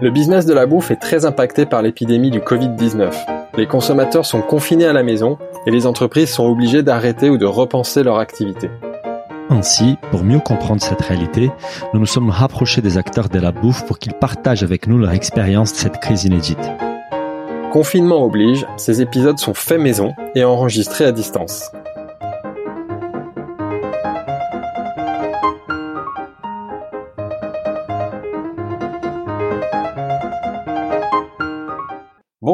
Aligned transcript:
Le 0.00 0.10
business 0.10 0.46
de 0.46 0.54
la 0.54 0.66
bouffe 0.66 0.92
est 0.92 1.00
très 1.00 1.24
impacté 1.24 1.66
par 1.66 1.82
l'épidémie 1.82 2.30
du 2.30 2.38
Covid-19. 2.38 3.10
Les 3.56 3.66
consommateurs 3.66 4.24
sont 4.24 4.42
confinés 4.42 4.86
à 4.86 4.92
la 4.92 5.02
maison 5.02 5.38
et 5.66 5.72
les 5.72 5.86
entreprises 5.86 6.30
sont 6.30 6.46
obligées 6.46 6.84
d'arrêter 6.84 7.28
ou 7.30 7.36
de 7.36 7.46
repenser 7.46 8.04
leur 8.04 8.18
activité. 8.18 8.70
Ainsi, 9.50 9.96
pour 10.12 10.22
mieux 10.22 10.38
comprendre 10.38 10.80
cette 10.80 11.00
réalité, 11.00 11.50
nous 11.92 11.98
nous 11.98 12.06
sommes 12.06 12.30
rapprochés 12.30 12.80
des 12.80 12.96
acteurs 12.96 13.28
de 13.28 13.40
la 13.40 13.50
bouffe 13.50 13.86
pour 13.86 13.98
qu'ils 13.98 14.14
partagent 14.14 14.62
avec 14.62 14.86
nous 14.86 14.98
leur 14.98 15.10
expérience 15.10 15.72
de 15.72 15.78
cette 15.78 15.98
crise 15.98 16.22
inédite. 16.22 16.70
Confinement 17.72 18.22
oblige, 18.22 18.66
ces 18.76 19.02
épisodes 19.02 19.38
sont 19.38 19.54
faits 19.54 19.80
maison 19.80 20.14
et 20.36 20.44
enregistrés 20.44 21.06
à 21.06 21.12
distance. 21.12 21.72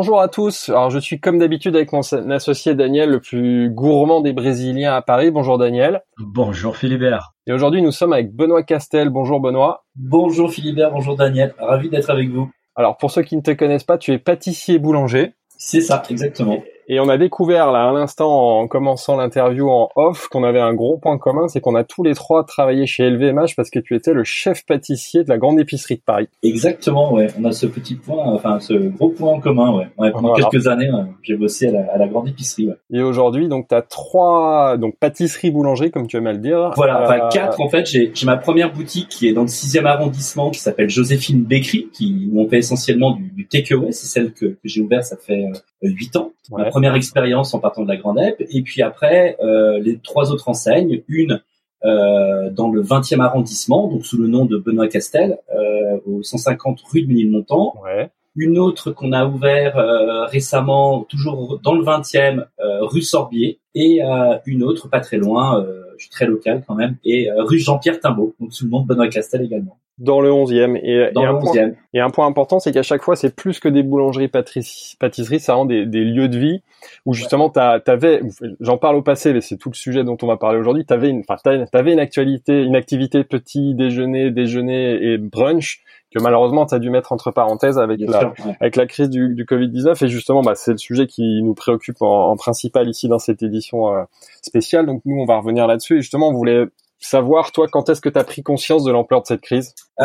Bonjour 0.05 0.21
à 0.21 0.29
tous. 0.29 0.69
Alors 0.69 0.91
je 0.91 0.99
suis 0.99 1.19
comme 1.19 1.39
d'habitude 1.39 1.75
avec 1.75 1.91
mon 1.91 2.03
associé 2.31 2.75
Daniel, 2.75 3.09
le 3.09 3.21
plus 3.21 3.71
gourmand 3.71 4.21
des 4.21 4.35
Brésiliens 4.35 4.93
à 4.93 5.01
Paris. 5.01 5.31
Bonjour 5.31 5.57
Daniel. 5.57 6.03
Bonjour 6.19 6.77
Philibert. 6.77 7.33
Et 7.47 7.55
aujourd'hui 7.55 7.81
nous 7.81 7.91
sommes 7.91 8.13
avec 8.13 8.37
Benoît 8.37 8.63
Castel. 8.65 9.09
Bonjour 9.09 9.41
Benoît. 9.41 9.87
Bonjour 9.97 10.51
Philibert, 10.51 10.91
bonjour 10.91 11.17
Daniel. 11.17 11.55
Ravi 11.59 11.89
d'être 11.89 12.11
avec 12.11 12.29
vous. 12.29 12.51
Alors 12.77 12.99
pour 12.99 13.11
ceux 13.11 13.23
qui 13.23 13.35
ne 13.35 13.41
te 13.41 13.53
connaissent 13.53 13.85
pas, 13.85 13.97
tu 13.97 14.13
es 14.13 14.19
pâtissier 14.19 14.79
boulanger. 14.79 15.33
C'est 15.57 15.81
ça, 15.81 16.03
exactement. 16.11 16.63
Et 16.89 17.01
on 17.01 17.09
a 17.09 17.17
découvert 17.17 17.73
là 17.73 17.89
à 17.89 17.93
l'instant 17.93 18.59
en 18.59 18.69
commençant 18.69 19.17
l'interview 19.17 19.71
en 19.71 19.89
off 19.97 20.29
qu'on 20.29 20.45
avait 20.45 20.61
un 20.61 20.75
gros 20.75 20.99
point 20.99 21.19
commun, 21.19 21.49
c'est 21.49 21.61
qu'on 21.61 21.75
a 21.75 21.85
tous 21.85 22.03
les 22.03 22.15
trois 22.15 22.45
travaillé 22.45 22.87
chez 22.87 23.09
LVMH 23.09 23.57
parce 23.57 23.71
que 23.71 23.79
tu 23.79 23.95
étais 23.95 24.13
le 24.13 24.25
chef 24.25 24.67
pâtissier 24.67 25.25
de 25.25 25.29
la 25.29 25.39
grande 25.39 25.59
épicerie 25.59 25.97
de 25.97 26.03
Paris. 26.03 26.29
Exactement, 26.43 27.15
ouais. 27.15 27.29
On 27.39 27.45
a 27.45 27.53
ce 27.53 27.67
petit 27.67 27.95
point, 27.95 28.25
enfin 28.27 28.61
ce 28.61 28.75
gros 28.75 29.09
point 29.09 29.33
en 29.33 29.41
commun, 29.41 29.73
ouais. 29.73 29.89
ouais 29.99 30.11
pendant 30.11 30.35
quelques 30.35 30.67
années, 30.67 30.91
j'ai 31.23 31.37
bossé 31.37 31.69
à 31.69 31.73
la, 31.73 31.93
à 31.93 31.99
la, 31.99 32.07
grande 32.07 32.29
épicerie. 32.29 32.69
Ouais. 32.69 32.77
Et 32.93 33.03
aujourd'hui, 33.03 33.49
donc 33.49 33.69
tu 33.69 33.75
as 33.75 33.83
trois 33.83 34.77
donc 34.77 34.97
pâtisserie 34.99 35.51
boulangerie 35.51 35.91
comme 35.91 36.07
tu 36.07 36.17
aimes 36.17 36.27
à 36.27 36.33
le 36.33 36.39
dire. 36.39 36.73
Voilà, 36.77 37.03
enfin 37.03 37.19
euh, 37.19 37.29
quatre 37.31 37.61
en 37.61 37.69
fait. 37.69 37.87
J'ai 37.87 38.13
ma 38.25 38.37
première 38.37 38.73
boutique 38.73 39.09
qui 39.09 39.29
est 39.29 39.33
dans 39.33 39.43
le 39.43 39.49
sixième 39.49 39.87
arrondissement 39.87 40.51
qui 40.51 40.61
s'appelle 40.61 40.91
Joséphine 40.91 41.43
Bakery, 41.43 41.89
qui 41.93 42.29
où 42.33 42.41
on 42.41 42.49
fait 42.49 42.59
essentiellement 42.59 43.13
du, 43.13 43.25
du 43.31 43.47
takeaway. 43.47 43.93
C'est 43.93 44.07
celle 44.07 44.33
que, 44.33 44.47
que 44.47 44.59
j'ai 44.65 44.81
ouverte, 44.81 45.05
ça 45.05 45.17
fait 45.17 45.47
euh, 45.83 45.89
huit 45.89 46.15
ans. 46.17 46.33
Ma 46.51 46.65
première 46.67 46.95
expérience 46.95 47.55
en 47.55 47.59
partant 47.59 47.83
de 47.83 47.89
la 47.89 47.97
Grande 47.97 48.19
Ep. 48.19 48.45
Et 48.51 48.63
puis 48.63 48.83
après, 48.83 49.37
euh, 49.41 49.79
les 49.81 49.99
trois 49.99 50.31
autres 50.31 50.49
enseignes, 50.49 51.03
une 51.09 51.41
euh, 51.85 52.51
dans 52.51 52.71
le 52.71 52.83
20e 52.83 53.21
arrondissement, 53.21 53.89
donc 53.89 54.07
sous 54.07 54.17
le 54.17 54.27
nom 54.27 54.47
de 54.47 54.57
Benoît 54.57 54.89
Castel, 54.89 55.39
euh, 55.55 55.99
au 56.07 56.23
150 56.23 56.81
rue 56.91 57.03
de 57.03 57.09
Ménilmontant. 57.09 57.75
Ouais. 57.83 58.11
Une 58.37 58.59
autre 58.59 58.91
qu'on 58.91 59.13
a 59.13 59.27
ouvert 59.27 59.77
euh, 59.77 60.25
récemment, 60.25 61.05
toujours 61.05 61.61
dans 61.63 61.75
le 61.75 61.85
20e, 61.85 62.47
euh, 62.59 62.85
rue 62.85 63.03
Sorbier, 63.03 63.61
et 63.75 64.03
euh, 64.03 64.39
une 64.47 64.63
autre 64.63 64.89
pas 64.89 65.01
très 65.01 65.19
loin, 65.19 65.65
je 65.97 66.05
suis 66.05 66.11
très 66.11 66.27
local 66.27 66.65
quand 66.67 66.75
même, 66.75 66.97
et 67.05 67.29
rue 67.37 67.59
Jean-Pierre 67.59 68.01
Timbaud, 68.01 68.35
donc 68.41 68.53
sous 68.53 68.65
le 68.65 68.71
nom 68.71 68.81
de 68.81 68.87
Benoît 68.87 69.09
Castel 69.09 69.43
également. 69.43 69.79
Dans 69.99 70.21
le 70.21 70.31
11e. 70.31 70.77
Et, 70.83 71.13
Dans 71.13 71.23
et, 71.23 71.27
le 71.27 71.31
un 71.31 71.39
11e. 71.39 71.41
Point, 71.41 71.71
et 71.95 72.01
un 72.01 72.11
point 72.11 72.27
important, 72.27 72.59
c'est 72.59 72.73
qu'à 72.73 72.83
chaque 72.83 73.03
fois, 73.03 73.15
c'est 73.15 73.35
plus 73.35 73.61
que 73.61 73.69
des 73.69 73.83
boulangeries, 73.83 74.29
pâtisseries, 74.29 75.41
ça 75.41 75.55
rend 75.55 75.65
des, 75.65 75.87
des, 75.87 76.05
lieux 76.05 76.29
de 76.29 76.39
vie 76.39 76.63
où 77.07 77.15
justement, 77.15 77.53
ouais. 77.55 77.81
t'avais, 77.85 78.21
j'en 78.61 78.77
parle 78.77 78.97
au 78.97 79.03
passé, 79.03 79.33
mais 79.33 79.41
c'est 79.41 79.57
tout 79.57 79.71
le 79.71 79.77
sujet 79.77 80.03
dont 80.03 80.17
on 80.23 80.27
va 80.27 80.37
parler 80.37 80.59
aujourd'hui. 80.59 80.85
T'avais 80.85 81.11
une, 81.11 81.23
enfin, 81.29 81.37
t'avais 81.71 81.93
une 81.93 82.01
actualité, 82.01 82.63
une 82.63 82.77
activité 82.77 83.23
petit 83.25 83.75
déjeuner, 83.75 84.31
déjeuner 84.31 85.13
et 85.13 85.19
brunch 85.19 85.81
que 86.15 86.23
malheureusement 86.23 86.65
tu 86.65 86.75
as 86.75 86.79
dû 86.79 86.91
mettre 86.91 87.13
entre 87.13 87.31
parenthèses 87.33 87.79
avec 87.79 87.99
Bien 87.99 88.11
la 88.11 88.21
sûr, 88.21 88.35
ouais. 88.47 88.57
avec 88.61 88.77
la 88.77 88.87
crise 88.87 89.11
du, 89.11 89.35
du 89.35 89.45
Covid-19 89.45 90.05
et 90.05 90.09
justement 90.09 90.43
bah, 90.43 90.55
c'est 90.55 90.71
le 90.71 90.79
sujet 90.79 91.07
qui 91.07 91.43
nous 91.43 91.55
préoccupe 91.55 92.01
en, 92.03 92.31
en, 92.31 92.37
principal 92.37 92.89
ici 92.89 93.09
dans 93.09 93.19
cette 93.19 93.43
édition 93.43 93.93
euh, 93.93 94.05
spéciale. 94.41 94.87
Donc 94.87 95.03
nous 95.05 95.17
on 95.17 95.25
va 95.25 95.39
revenir 95.39 95.67
là-dessus 95.67 95.99
et 95.99 96.01
justement 96.03 96.29
on 96.29 96.33
voulait 96.33 96.67
savoir 97.05 97.53
toi 97.53 97.69
quand 97.71 97.89
est-ce 97.89 98.01
que 98.01 98.09
tu 98.09 98.19
as 98.19 98.25
pris 98.25 98.43
conscience 98.43 98.85
de 98.85 98.93
l'ampleur 98.93 99.23
de 99.23 99.27
cette 99.27 99.41
crise? 99.41 99.75
Euh, 100.01 100.05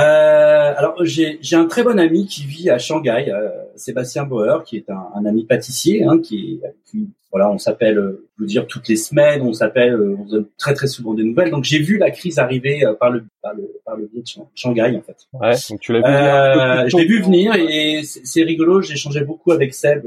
Alors 0.76 0.96
j'ai 1.04 1.40
un 1.54 1.66
très 1.66 1.84
bon 1.84 1.98
ami 1.98 2.28
qui 2.28 2.46
vit 2.46 2.70
à 2.70 2.78
Shanghai, 2.78 3.30
euh, 3.30 3.50
Sébastien 3.76 4.24
Bauer, 4.26 4.64
qui 4.64 4.78
est 4.78 4.90
un, 4.90 5.08
un 5.16 5.26
ami 5.26 5.46
pâtissier, 5.46 6.04
hein, 6.04 6.20
qui, 6.20 6.62
qui 6.86 7.08
voilà, 7.32 7.52
on 7.52 7.60
s'appelle, 7.60 7.96
je 8.38 8.42
veux 8.42 8.48
dire 8.48 8.66
toutes 8.66 8.88
les 8.88 8.96
semaines, 8.96 9.44
on 9.44 9.54
s'appelle, 9.54 9.96
on 10.02 10.26
se 10.26 10.32
donne 10.32 10.48
très 10.58 10.74
très 10.74 10.88
souvent 10.88 11.14
des 11.14 11.24
nouvelles. 11.24 11.52
Donc 11.52 11.64
j'ai 11.64 11.80
vu 11.80 11.98
la 11.98 12.10
crise 12.10 12.40
arriver 12.40 12.84
euh, 12.84 12.94
par 12.94 13.12
le 13.12 13.24
par 13.42 13.54
le 13.54 13.72
par 13.86 13.96
le 13.96 14.08
biais 14.08 14.24
de 14.24 14.44
Shanghai 14.56 14.98
en 14.98 15.02
fait. 15.02 15.18
Ouais, 15.34 15.54
donc 15.70 15.80
tu 15.80 15.94
l'as 15.94 16.00
vu 16.00 16.06
venir. 16.06 16.90
je 16.90 16.98
l'ai 16.98 17.06
vu 17.06 17.22
venir 17.24 17.56
et 17.56 18.02
c'est 18.04 18.44
rigolo. 18.44 18.82
J'échangeais 18.82 19.24
beaucoup 19.24 19.52
avec 19.52 19.74
Seb. 19.74 20.06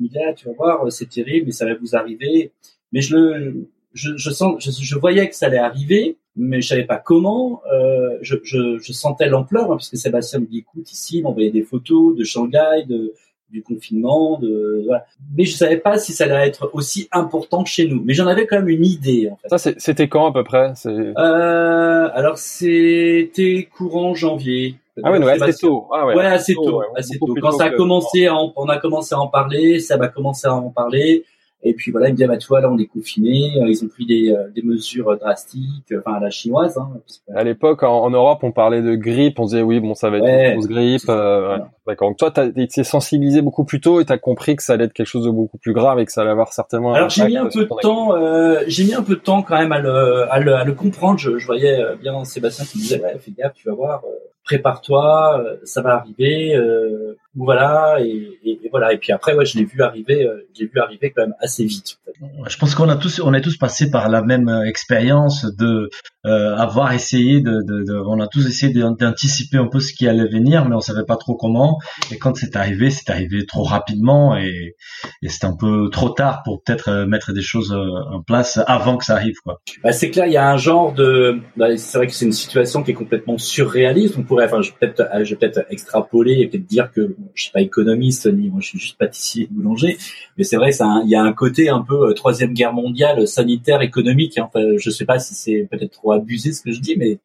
Il 0.00 0.08
dit 0.08 0.18
ah, 0.28 0.32
tu 0.32 0.46
vas 0.46 0.52
voir, 0.54 0.92
c'est 0.92 1.08
terrible, 1.08 1.46
mais 1.46 1.52
ça 1.52 1.64
va 1.64 1.74
vous 1.74 1.94
arriver. 1.94 2.50
Mais 2.92 3.00
je 3.00 3.16
le 3.16 3.68
je, 3.94 4.16
je 4.16 4.30
sens, 4.30 4.56
je, 4.58 4.70
je, 4.70 4.98
voyais 4.98 5.28
que 5.28 5.36
ça 5.36 5.46
allait 5.46 5.58
arriver, 5.58 6.16
mais 6.36 6.60
je 6.60 6.68
savais 6.68 6.84
pas 6.84 6.98
comment. 6.98 7.62
Euh, 7.72 8.18
je, 8.22 8.36
je, 8.42 8.78
je, 8.78 8.92
sentais 8.92 9.28
l'ampleur, 9.28 9.70
hein, 9.72 9.76
puisque 9.76 9.96
Sébastien 9.96 10.40
me 10.40 10.46
dit 10.46 10.58
écoute 10.58 10.90
ici, 10.92 11.18
il 11.18 11.22
m'envoyait 11.22 11.50
des 11.50 11.62
photos 11.62 12.16
de 12.16 12.24
Shanghai, 12.24 12.84
de 12.88 13.14
du 13.54 13.62
confinement, 13.62 14.38
de 14.38 14.82
voilà. 14.84 15.06
Mais 15.36 15.44
je 15.44 15.56
savais 15.56 15.76
pas 15.76 15.98
si 15.98 16.12
ça 16.12 16.24
allait 16.24 16.48
être 16.48 16.70
aussi 16.72 17.08
important 17.12 17.62
que 17.62 17.70
chez 17.70 17.86
nous. 17.86 18.02
Mais 18.04 18.12
j'en 18.12 18.26
avais 18.26 18.46
quand 18.46 18.56
même 18.56 18.68
une 18.68 18.84
idée. 18.84 19.30
En 19.30 19.36
fait. 19.36 19.56
Ça, 19.56 19.72
c'était 19.78 20.08
quand 20.08 20.26
à 20.26 20.32
peu 20.32 20.44
près? 20.44 20.72
Euh, 20.86 22.08
Alors 22.12 22.36
c'était 22.36 23.68
courant 23.76 24.14
janvier. 24.14 24.76
Ah 25.02 25.10
ouais, 25.10 25.18
ouais 25.18 25.42
assez 25.42 25.66
tôt. 25.66 25.88
Ah 25.92 26.06
ouais, 26.06 26.14
ouais, 26.14 26.26
assez 26.26 26.54
tôt, 26.54 26.80
ouais, 26.80 26.86
assez 26.96 27.18
tôt. 27.18 27.34
Quand 27.40 27.52
ça 27.52 27.64
a 27.64 27.70
commencé, 27.70 28.26
à 28.26 28.34
en, 28.34 28.52
on 28.56 28.68
a 28.68 28.78
commencé 28.78 29.14
à 29.14 29.20
en 29.20 29.28
parler, 29.28 29.80
ça 29.80 29.96
va 29.96 30.08
commencer 30.08 30.46
à 30.46 30.54
en 30.54 30.70
parler. 30.70 31.24
Et 31.64 31.74
puis 31.74 31.90
voilà, 31.90 32.08
il 32.08 32.12
me 32.12 32.16
dit, 32.16 32.26
bah, 32.26 32.36
tu 32.36 32.46
vois, 32.46 32.60
là, 32.60 32.70
on 32.70 32.78
est 32.78 32.86
confiné. 32.86 33.52
Ils 33.66 33.84
ont 33.84 33.88
pris 33.88 34.04
des, 34.06 34.34
des 34.54 34.62
mesures 34.62 35.16
drastiques, 35.18 35.92
enfin, 35.98 36.18
à 36.18 36.20
la 36.20 36.30
chinoise. 36.30 36.76
Hein, 36.76 36.90
que... 37.06 37.38
À 37.38 37.42
l'époque, 37.42 37.82
en, 37.82 38.04
en, 38.04 38.10
Europe, 38.10 38.40
on 38.42 38.52
parlait 38.52 38.82
de 38.82 38.94
grippe. 38.94 39.40
On 39.40 39.46
disait, 39.46 39.62
oui, 39.62 39.80
bon, 39.80 39.94
ça 39.94 40.10
va 40.10 40.18
être 40.18 40.24
ouais, 40.24 40.48
une 40.48 40.52
grosse 40.58 40.68
grippe. 40.68 41.08
Euh, 41.08 41.56
ouais. 41.56 41.64
D'accord. 41.86 42.08
Donc, 42.08 42.18
toi, 42.18 42.30
tu 42.30 42.40
as 42.40 42.44
été 42.56 42.84
sensibilisé 42.84 43.42
beaucoup 43.42 43.64
plus 43.64 43.80
tôt 43.80 44.00
et 44.00 44.04
tu 44.04 44.12
as 44.12 44.18
compris 44.18 44.56
que 44.56 44.62
ça 44.62 44.74
allait 44.74 44.84
être 44.84 44.92
quelque 44.92 45.06
chose 45.06 45.24
de 45.24 45.30
beaucoup 45.30 45.58
plus 45.58 45.72
grave 45.72 45.98
et 45.98 46.04
que 46.04 46.12
ça 46.12 46.22
allait 46.22 46.30
avoir 46.30 46.52
certainement 46.52 46.92
un 46.92 46.96
Alors, 46.96 47.10
j'ai 47.10 47.26
mis 47.26 47.36
un 47.36 47.46
peu 47.46 47.64
de 47.64 47.80
temps, 47.80 48.14
euh, 48.14 48.60
j'ai 48.66 48.84
mis 48.84 48.94
un 48.94 49.02
peu 49.02 49.14
de 49.14 49.20
temps 49.20 49.42
quand 49.42 49.58
même 49.58 49.72
à 49.72 49.80
le, 49.80 50.30
à 50.30 50.40
le, 50.40 50.54
à 50.54 50.64
le 50.64 50.72
comprendre. 50.72 51.18
Je, 51.18 51.38
je, 51.38 51.46
voyais 51.46 51.78
bien 52.00 52.24
Sébastien 52.24 52.64
qui 52.64 52.78
me 52.78 52.82
disait, 52.82 53.02
ouais, 53.02 53.16
fais 53.18 53.32
gaffe, 53.32 53.54
tu 53.54 53.68
vas 53.68 53.74
voir, 53.74 54.02
euh, 54.04 54.10
prépare-toi, 54.44 55.40
euh, 55.40 55.56
ça 55.64 55.82
va 55.82 55.94
arriver. 55.94 56.54
Euh, 56.56 57.16
voilà 57.36 57.96
et, 58.00 58.38
et, 58.44 58.60
et, 58.62 58.68
voilà. 58.70 58.92
Et 58.92 58.98
puis 58.98 59.12
après 59.12 59.34
ouais 59.34 59.44
je 59.44 59.58
l'ai 59.58 59.64
vu 59.64 59.82
arriver 59.82 60.24
euh, 60.24 60.46
j'ai 60.56 60.66
vu 60.66 60.78
arriver 60.78 61.12
quand 61.14 61.22
même 61.22 61.34
assez 61.40 61.64
vite 61.64 61.98
je 62.46 62.56
pense 62.56 62.74
qu'on 62.74 62.88
a 62.88 62.96
tous 62.96 63.20
on 63.20 63.34
est 63.34 63.40
tous 63.40 63.56
passés 63.56 63.90
par 63.90 64.08
la 64.08 64.22
même 64.22 64.48
expérience 64.66 65.44
de 65.58 65.90
euh, 66.26 66.56
avoir 66.56 66.92
essayé 66.92 67.40
de, 67.40 67.50
de, 67.50 67.84
de, 67.84 68.02
on 68.06 68.20
a 68.20 68.28
tous 68.28 68.46
essayé 68.46 68.72
d'anticiper 68.72 69.58
un 69.58 69.66
peu 69.66 69.80
ce 69.80 69.92
qui 69.92 70.06
allait 70.06 70.28
venir 70.28 70.68
mais 70.68 70.76
on 70.76 70.80
savait 70.80 71.04
pas 71.04 71.16
trop 71.16 71.34
comment. 71.34 71.78
Et 72.12 72.18
quand 72.18 72.36
c'est 72.36 72.54
arrivé 72.54 72.90
c'est 72.90 73.10
arrivé 73.10 73.44
trop 73.46 73.64
rapidement 73.64 74.36
et, 74.36 74.76
et 75.22 75.28
c'était 75.28 75.46
un 75.46 75.56
peu 75.56 75.90
trop 75.90 76.10
tard 76.10 76.42
pour 76.44 76.62
peut-être 76.62 77.04
mettre 77.04 77.32
des 77.32 77.42
choses 77.42 77.72
en 77.72 78.22
place 78.22 78.60
avant 78.68 78.96
que 78.96 79.04
ça 79.04 79.14
arrive 79.14 79.36
quoi. 79.42 79.60
Bah, 79.82 79.92
c'est 79.92 80.10
clair 80.10 80.26
il 80.26 80.32
y 80.32 80.36
a 80.36 80.48
un 80.48 80.56
genre 80.56 80.92
de 80.92 81.40
bah, 81.56 81.76
c'est 81.76 81.98
vrai 81.98 82.06
que 82.06 82.12
c'est 82.12 82.26
une 82.26 82.32
situation 82.32 82.84
qui 82.84 82.92
est 82.92 82.94
complètement 82.94 83.38
surréaliste. 83.38 84.14
On 84.18 84.22
pourrait 84.34 84.46
enfin 84.46 84.62
je 84.62 84.70
vais 84.70 84.76
peut-être 84.80 85.24
je 85.24 85.30
vais 85.30 85.36
peut-être 85.36 85.64
extrapoler 85.70 86.40
et 86.40 86.46
peut-être 86.46 86.66
dire 86.66 86.90
que 86.92 87.16
je 87.34 87.42
suis 87.42 87.52
pas 87.52 87.60
économiste 87.60 88.26
ni 88.26 88.50
moi 88.50 88.60
je 88.60 88.68
suis 88.68 88.78
juste 88.78 88.98
pâtissier 88.98 89.44
et 89.44 89.48
boulanger 89.50 89.96
mais 90.36 90.44
c'est 90.44 90.56
vrai 90.56 90.72
ça 90.72 91.00
il 91.04 91.10
y 91.10 91.16
a 91.16 91.22
un 91.22 91.32
côté 91.32 91.68
un 91.68 91.82
peu 91.82 92.10
euh, 92.10 92.12
troisième 92.12 92.52
guerre 92.52 92.72
mondiale 92.72 93.26
sanitaire 93.28 93.82
économique 93.82 94.38
hein. 94.38 94.48
enfin, 94.52 94.64
je 94.76 94.90
sais 94.90 95.04
pas 95.04 95.18
si 95.18 95.34
c'est 95.34 95.68
peut-être 95.70 95.92
trop 95.92 96.12
abusé 96.12 96.52
ce 96.52 96.62
que 96.62 96.72
je 96.72 96.80
dis 96.80 96.96
mais 96.96 97.18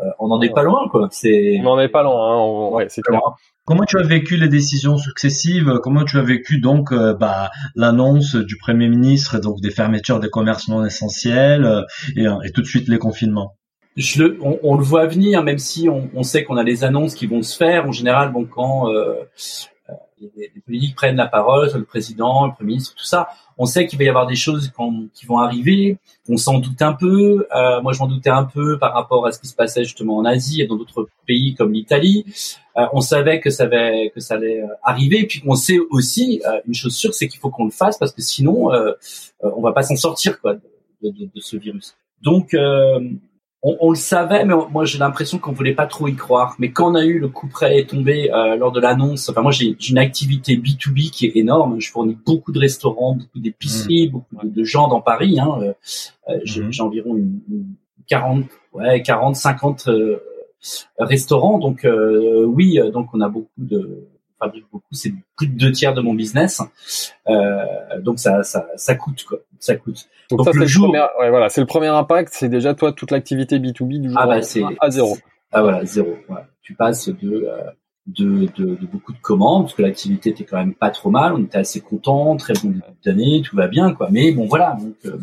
euh, 0.00 0.04
on 0.18 0.28
n'en 0.28 0.40
est 0.40 0.52
pas 0.52 0.62
loin 0.62 0.88
quoi 0.90 1.08
c'est 1.10 1.58
on 1.60 1.64
n'en 1.64 1.80
est 1.80 1.88
pas 1.88 2.02
loin 2.02 2.32
hein. 2.32 2.36
on... 2.38 2.74
ouais, 2.74 2.86
c'est 2.88 3.02
clair 3.02 3.20
Comment 3.66 3.82
tu 3.82 3.98
as 3.98 4.04
vécu 4.04 4.36
les 4.36 4.46
décisions 4.48 4.96
successives? 4.96 5.80
Comment 5.82 6.04
tu 6.04 6.18
as 6.18 6.22
vécu 6.22 6.60
donc 6.60 6.92
euh, 6.92 7.14
bah, 7.14 7.50
l'annonce 7.74 8.36
du 8.36 8.56
Premier 8.56 8.88
ministre 8.88 9.40
donc 9.40 9.60
des 9.60 9.72
fermetures 9.72 10.20
des 10.20 10.30
commerces 10.30 10.68
non 10.68 10.84
essentiels 10.84 11.64
euh, 11.64 11.82
et, 12.14 12.26
et 12.44 12.52
tout 12.52 12.62
de 12.62 12.66
suite 12.66 12.86
les 12.86 12.98
confinements? 12.98 13.56
Je 13.96 14.22
le, 14.22 14.38
on, 14.42 14.58
on, 14.62 14.76
le 14.76 14.84
voit 14.84 15.06
venir, 15.06 15.42
même 15.42 15.58
si 15.58 15.88
on, 15.88 16.10
on, 16.14 16.22
sait 16.22 16.44
qu'on 16.44 16.56
a 16.56 16.62
les 16.62 16.84
annonces 16.84 17.14
qui 17.14 17.26
vont 17.26 17.42
se 17.42 17.56
faire. 17.56 17.86
En 17.86 17.92
général, 17.92 18.30
bon, 18.30 18.44
quand 18.44 18.92
euh, 18.92 19.24
les, 20.20 20.50
les, 20.54 20.60
politiques 20.60 20.94
prennent 20.94 21.16
la 21.16 21.26
parole, 21.26 21.70
le 21.74 21.84
président, 21.84 22.46
le 22.46 22.52
premier 22.52 22.72
ministre, 22.72 22.94
tout 22.94 23.04
ça, 23.04 23.28
on 23.58 23.64
sait 23.64 23.86
qu'il 23.86 23.98
va 23.98 24.04
y 24.04 24.08
avoir 24.08 24.26
des 24.26 24.34
choses 24.34 24.70
qui 25.14 25.26
vont 25.26 25.38
arriver. 25.38 25.96
On 26.28 26.36
s'en 26.36 26.58
doute 26.58 26.80
un 26.82 26.92
peu. 26.92 27.46
Euh, 27.54 27.80
moi, 27.80 27.92
je 27.92 27.98
m'en 27.98 28.06
doutais 28.06 28.30
un 28.30 28.44
peu 28.44 28.78
par 28.78 28.92
rapport 28.92 29.26
à 29.26 29.32
ce 29.32 29.40
qui 29.40 29.46
se 29.46 29.54
passait 29.54 29.84
justement 29.84 30.18
en 30.18 30.24
Asie 30.24 30.60
et 30.60 30.66
dans 30.66 30.76
d'autres 30.76 31.08
pays 31.26 31.54
comme 31.54 31.72
l'Italie. 31.72 32.24
Euh, 32.76 32.86
on 32.92 33.00
savait 33.00 33.40
que 33.40 33.48
ça, 33.50 33.64
avait, 33.64 34.12
que 34.14 34.20
ça 34.20 34.34
allait 34.34 34.62
arriver. 34.82 35.20
Et 35.20 35.26
puis, 35.26 35.42
on 35.46 35.54
sait 35.54 35.78
aussi 35.90 36.42
euh, 36.46 36.60
une 36.66 36.74
chose 36.74 36.94
sûre, 36.94 37.14
c'est 37.14 37.28
qu'il 37.28 37.40
faut 37.40 37.50
qu'on 37.50 37.64
le 37.64 37.70
fasse 37.70 37.96
parce 37.96 38.12
que 38.12 38.20
sinon, 38.20 38.72
euh, 38.72 38.92
on 39.40 39.62
va 39.62 39.72
pas 39.72 39.82
s'en 39.82 39.96
sortir 39.96 40.40
quoi 40.40 40.54
de, 40.54 40.60
de, 41.02 41.30
de, 41.34 41.40
ce 41.40 41.56
virus. 41.56 41.96
Donc 42.22 42.56
on, 43.62 43.90
le 43.90 43.96
savait, 43.96 44.44
mais 44.44 44.54
moi 44.70 44.84
j'ai 44.84 44.98
l'impression 44.98 45.38
qu'on 45.38 45.52
voulait 45.52 45.74
pas 45.74 45.86
trop 45.86 46.06
y 46.08 46.14
croire. 46.14 46.54
Mais 46.58 46.70
quand 46.70 46.92
on 46.92 46.94
a 46.94 47.04
eu 47.04 47.18
le 47.18 47.28
coup 47.28 47.48
près 47.48 47.84
tombé 47.84 48.32
euh, 48.32 48.56
lors 48.56 48.70
de 48.70 48.80
l'annonce, 48.80 49.28
enfin 49.28 49.42
moi 49.42 49.50
j'ai 49.50 49.76
une 49.88 49.98
activité 49.98 50.56
B2B 50.56 51.10
qui 51.10 51.26
est 51.26 51.36
énorme. 51.36 51.80
Je 51.80 51.90
fournis 51.90 52.16
beaucoup 52.24 52.52
de 52.52 52.60
restaurants, 52.60 53.14
beaucoup 53.14 53.40
d'épiceries, 53.40 54.08
mmh. 54.08 54.12
beaucoup 54.12 54.46
de, 54.46 54.64
gens 54.64 54.88
dans 54.88 55.00
Paris. 55.00 55.40
Hein. 55.40 55.58
Euh, 55.60 55.72
euh, 56.28 56.38
mmh. 56.38 56.70
J'ai 56.70 56.82
environ 56.82 57.16
une, 57.16 57.40
40, 58.06 58.44
ouais, 58.74 59.02
40, 59.02 59.34
50 59.34 59.88
restaurants. 60.98 61.58
Donc 61.58 61.86
oui, 62.46 62.78
donc 62.92 63.08
on 63.14 63.20
a 63.20 63.28
beaucoup 63.28 63.48
de 63.58 64.06
fabrique 64.38 64.66
beaucoup, 64.72 64.86
c'est 64.92 65.12
plus 65.36 65.48
de 65.48 65.58
deux 65.58 65.72
tiers 65.72 65.94
de 65.94 66.00
mon 66.00 66.14
business. 66.14 66.60
Euh, 67.28 67.64
donc 68.00 68.18
ça, 68.18 68.42
ça, 68.42 68.66
ça 68.76 68.94
coûte 68.94 69.24
quoi, 69.24 69.38
ça 69.58 69.76
coûte. 69.76 70.08
Donc, 70.30 70.44
ça, 70.44 70.50
le 70.52 70.66
jour, 70.66 70.90
ouais, 70.90 71.30
voilà, 71.30 71.48
c'est 71.48 71.60
le 71.60 71.66
premier 71.66 71.88
impact, 71.88 72.32
c'est 72.32 72.48
déjà 72.48 72.74
toi 72.74 72.92
toute 72.92 73.10
l'activité 73.10 73.58
B2B 73.58 74.00
du 74.00 74.08
jour 74.10 74.18
ah 74.20 74.26
bah, 74.26 74.40
à 74.80 74.90
zéro. 74.90 75.16
Ah 75.52 75.62
voilà, 75.62 75.84
zéro. 75.84 76.16
Ouais. 76.28 76.42
Tu 76.62 76.74
passes 76.74 77.08
de, 77.08 77.46
euh, 77.48 77.70
de, 78.06 78.46
de, 78.56 78.74
de, 78.76 78.86
beaucoup 78.86 79.12
de 79.12 79.18
commandes 79.18 79.64
parce 79.64 79.74
que 79.74 79.82
l'activité 79.82 80.30
était 80.30 80.44
quand 80.44 80.58
même 80.58 80.74
pas 80.74 80.90
trop 80.90 81.10
mal, 81.10 81.32
on 81.32 81.42
était 81.42 81.58
assez 81.58 81.80
content, 81.80 82.36
très 82.36 82.54
bon 82.54 82.70
début 82.70 82.82
d'année, 83.04 83.42
tout 83.42 83.56
va 83.56 83.66
bien 83.68 83.92
quoi. 83.94 84.08
Mais 84.10 84.32
bon 84.32 84.46
voilà, 84.46 84.76
donc 84.80 84.94
euh, 85.06 85.18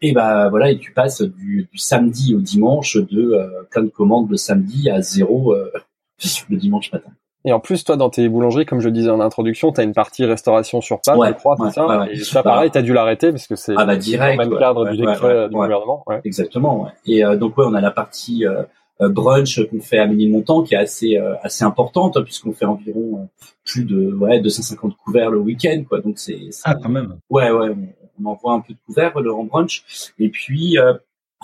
et 0.00 0.12
bah 0.12 0.48
voilà, 0.48 0.70
et 0.70 0.78
tu 0.78 0.92
passes 0.92 1.22
du, 1.22 1.68
du 1.70 1.78
samedi 1.78 2.34
au 2.34 2.40
dimanche 2.40 2.96
de 2.96 3.32
euh, 3.32 3.62
plein 3.70 3.82
de 3.82 3.88
commandes 3.88 4.30
le 4.30 4.36
samedi 4.36 4.90
à 4.90 5.00
zéro 5.00 5.54
euh, 5.54 5.70
le 6.50 6.56
dimanche 6.56 6.92
matin. 6.92 7.10
Et 7.44 7.52
en 7.52 7.60
plus, 7.60 7.82
toi, 7.82 7.96
dans 7.96 8.08
tes 8.08 8.28
boulangeries, 8.28 8.66
comme 8.66 8.80
je 8.80 8.86
le 8.86 8.92
disais 8.92 9.10
en 9.10 9.20
introduction, 9.20 9.72
tu 9.72 9.80
as 9.80 9.84
une 9.84 9.94
partie 9.94 10.24
restauration 10.24 10.80
sur 10.80 11.00
place, 11.00 11.18
je 11.26 11.32
crois, 11.32 11.56
c'est 11.58 11.70
ça 11.70 12.06
Et 12.10 12.18
ça, 12.18 12.42
pareil, 12.42 12.70
tu 12.70 12.78
as 12.78 12.82
dû 12.82 12.92
l'arrêter 12.92 13.30
parce 13.30 13.46
que 13.46 13.56
c'est 13.56 13.74
ah 13.76 13.84
bah, 13.84 13.96
direct, 13.96 14.38
le 14.40 14.48
même 14.48 14.58
cadre 14.58 14.88
du 14.88 14.96
décret 14.96 15.48
du 15.48 15.54
gouvernement. 15.54 16.04
Exactement. 16.24 16.88
Et 17.04 17.24
euh, 17.24 17.36
donc, 17.36 17.58
ouais, 17.58 17.64
on 17.66 17.74
a 17.74 17.80
la 17.80 17.90
partie 17.90 18.46
euh, 18.46 18.62
euh, 19.00 19.08
brunch 19.08 19.60
qu'on 19.68 19.80
fait 19.80 19.98
à 19.98 20.06
Ménilmontant 20.06 20.62
qui 20.62 20.74
est 20.74 20.78
assez 20.78 21.16
assez 21.42 21.64
importante 21.64 22.22
puisqu'on 22.22 22.52
fait 22.52 22.66
environ 22.66 23.28
plus 23.64 23.84
de 23.84 24.12
ouais 24.12 24.40
250 24.40 24.96
couverts 24.96 25.30
le 25.30 25.38
week-end, 25.38 25.82
quoi. 25.88 26.00
Donc 26.00 26.18
c'est 26.18 26.38
ah 26.62 26.76
quand 26.80 26.90
même. 26.90 27.18
Ouais, 27.28 27.50
ouais, 27.50 27.74
on, 28.20 28.26
envoie 28.26 28.52
un 28.52 28.60
peu 28.60 28.72
de 28.72 28.78
couverts 28.86 29.18
le 29.18 29.32
en 29.32 29.44
brunch. 29.44 29.82
Et 30.20 30.28
puis 30.28 30.76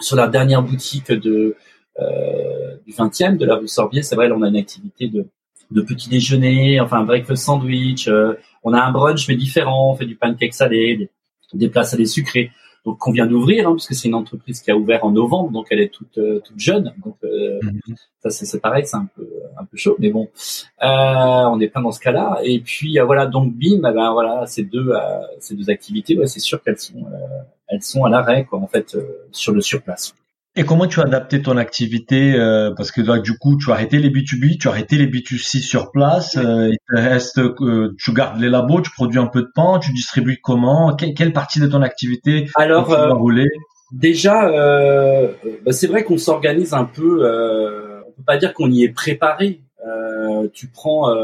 sur 0.00 0.14
la 0.14 0.28
dernière 0.28 0.62
boutique 0.62 1.10
de 1.10 1.56
du 2.86 2.92
20e 2.92 3.36
de 3.36 3.44
la 3.44 3.56
rue 3.56 3.66
Sorbier, 3.66 4.02
c'est 4.02 4.14
vrai, 4.14 4.28
là, 4.28 4.36
on 4.38 4.42
a 4.42 4.48
une 4.48 4.56
activité 4.56 5.08
de 5.08 5.26
de 5.70 5.82
petit 5.82 6.08
déjeuner, 6.08 6.80
enfin 6.80 6.98
un 7.00 7.04
breakfast 7.04 7.44
sandwich. 7.44 8.08
Euh, 8.08 8.34
on 8.64 8.72
a 8.72 8.80
un 8.80 8.90
brunch 8.90 9.28
mais 9.28 9.36
différent, 9.36 9.92
on 9.92 9.96
fait 9.96 10.06
du 10.06 10.16
pancake 10.16 10.54
salé, 10.54 10.96
des, 10.96 11.10
des 11.54 11.68
plats 11.68 11.84
salés 11.84 12.06
sucrés. 12.06 12.50
Donc 12.86 12.98
qu'on 12.98 13.10
vient 13.10 13.26
d'ouvrir, 13.26 13.68
hein, 13.68 13.72
puisque 13.72 13.94
c'est 13.94 14.08
une 14.08 14.14
entreprise 14.14 14.62
qui 14.62 14.70
a 14.70 14.76
ouvert 14.76 15.04
en 15.04 15.10
novembre, 15.10 15.50
donc 15.50 15.66
elle 15.70 15.80
est 15.80 15.92
toute 15.92 16.16
euh, 16.16 16.40
toute 16.40 16.58
jeune. 16.58 16.94
Donc 17.04 17.16
euh, 17.24 17.58
mhm. 17.62 17.96
ça 18.20 18.30
c'est 18.30 18.60
pareil, 18.60 18.86
c'est 18.86 18.96
un 18.96 19.08
peu 19.14 19.28
un 19.58 19.64
peu 19.64 19.76
chaud, 19.76 19.96
mais 19.98 20.10
bon, 20.10 20.28
on 20.80 21.60
est 21.60 21.68
plein 21.68 21.82
dans 21.82 21.92
ce 21.92 22.00
cas-là. 22.00 22.40
Et 22.44 22.60
puis 22.60 22.98
voilà, 23.04 23.26
donc 23.26 23.52
bim, 23.52 23.78
eh 23.78 23.92
ben 23.92 24.12
voilà, 24.12 24.46
ces 24.46 24.62
deux 24.62 24.92
ces 25.40 25.54
deux 25.54 25.68
activités, 25.68 26.16
ouais, 26.16 26.26
c'est 26.26 26.40
sûr 26.40 26.62
qu'elles 26.62 26.78
sont 26.78 27.04
elles 27.66 27.82
sont 27.82 28.04
à 28.04 28.08
l'arrêt 28.08 28.46
quoi, 28.46 28.60
en 28.60 28.68
fait, 28.68 28.96
sur 29.32 29.52
le 29.52 29.60
surplace. 29.60 30.14
Et 30.58 30.64
comment 30.64 30.88
tu 30.88 30.98
as 30.98 31.04
adapté 31.04 31.40
ton 31.40 31.56
activité 31.56 32.34
euh, 32.34 32.72
Parce 32.76 32.90
que 32.90 33.00
là, 33.00 33.20
du 33.20 33.38
coup, 33.38 33.56
tu 33.56 33.70
as 33.70 33.74
arrêté 33.74 34.00
les 34.00 34.10
B2B, 34.10 34.58
tu 34.58 34.66
as 34.66 34.72
arrêté 34.72 34.96
les 34.96 35.06
B2C 35.06 35.60
sur 35.60 35.92
place. 35.92 36.36
Euh, 36.36 36.70
il 36.72 36.78
te 36.88 37.00
reste, 37.00 37.38
euh, 37.38 37.94
tu 37.96 38.12
gardes 38.12 38.40
les 38.40 38.48
labos, 38.48 38.80
tu 38.80 38.90
produis 38.90 39.20
un 39.20 39.28
peu 39.28 39.42
de 39.42 39.50
pain, 39.54 39.78
tu 39.78 39.92
distribues 39.92 40.40
comment? 40.42 40.96
Quelle 40.96 41.32
partie 41.32 41.60
de 41.60 41.68
ton 41.68 41.80
activité 41.80 42.48
Alors, 42.56 42.86
tu 42.86 42.90
vas 42.90 43.14
rouler? 43.14 43.46
Déjà, 43.92 44.50
bah, 45.64 45.70
c'est 45.70 45.86
vrai 45.86 46.02
qu'on 46.02 46.18
s'organise 46.18 46.74
un 46.74 46.86
peu. 46.86 47.24
on 48.04 48.10
peut 48.10 48.24
pas 48.26 48.36
dire 48.36 48.52
qu'on 48.52 48.72
y 48.72 48.82
est 48.82 48.92
préparé. 48.92 49.60
tu 50.52 50.66
prends 50.66 51.14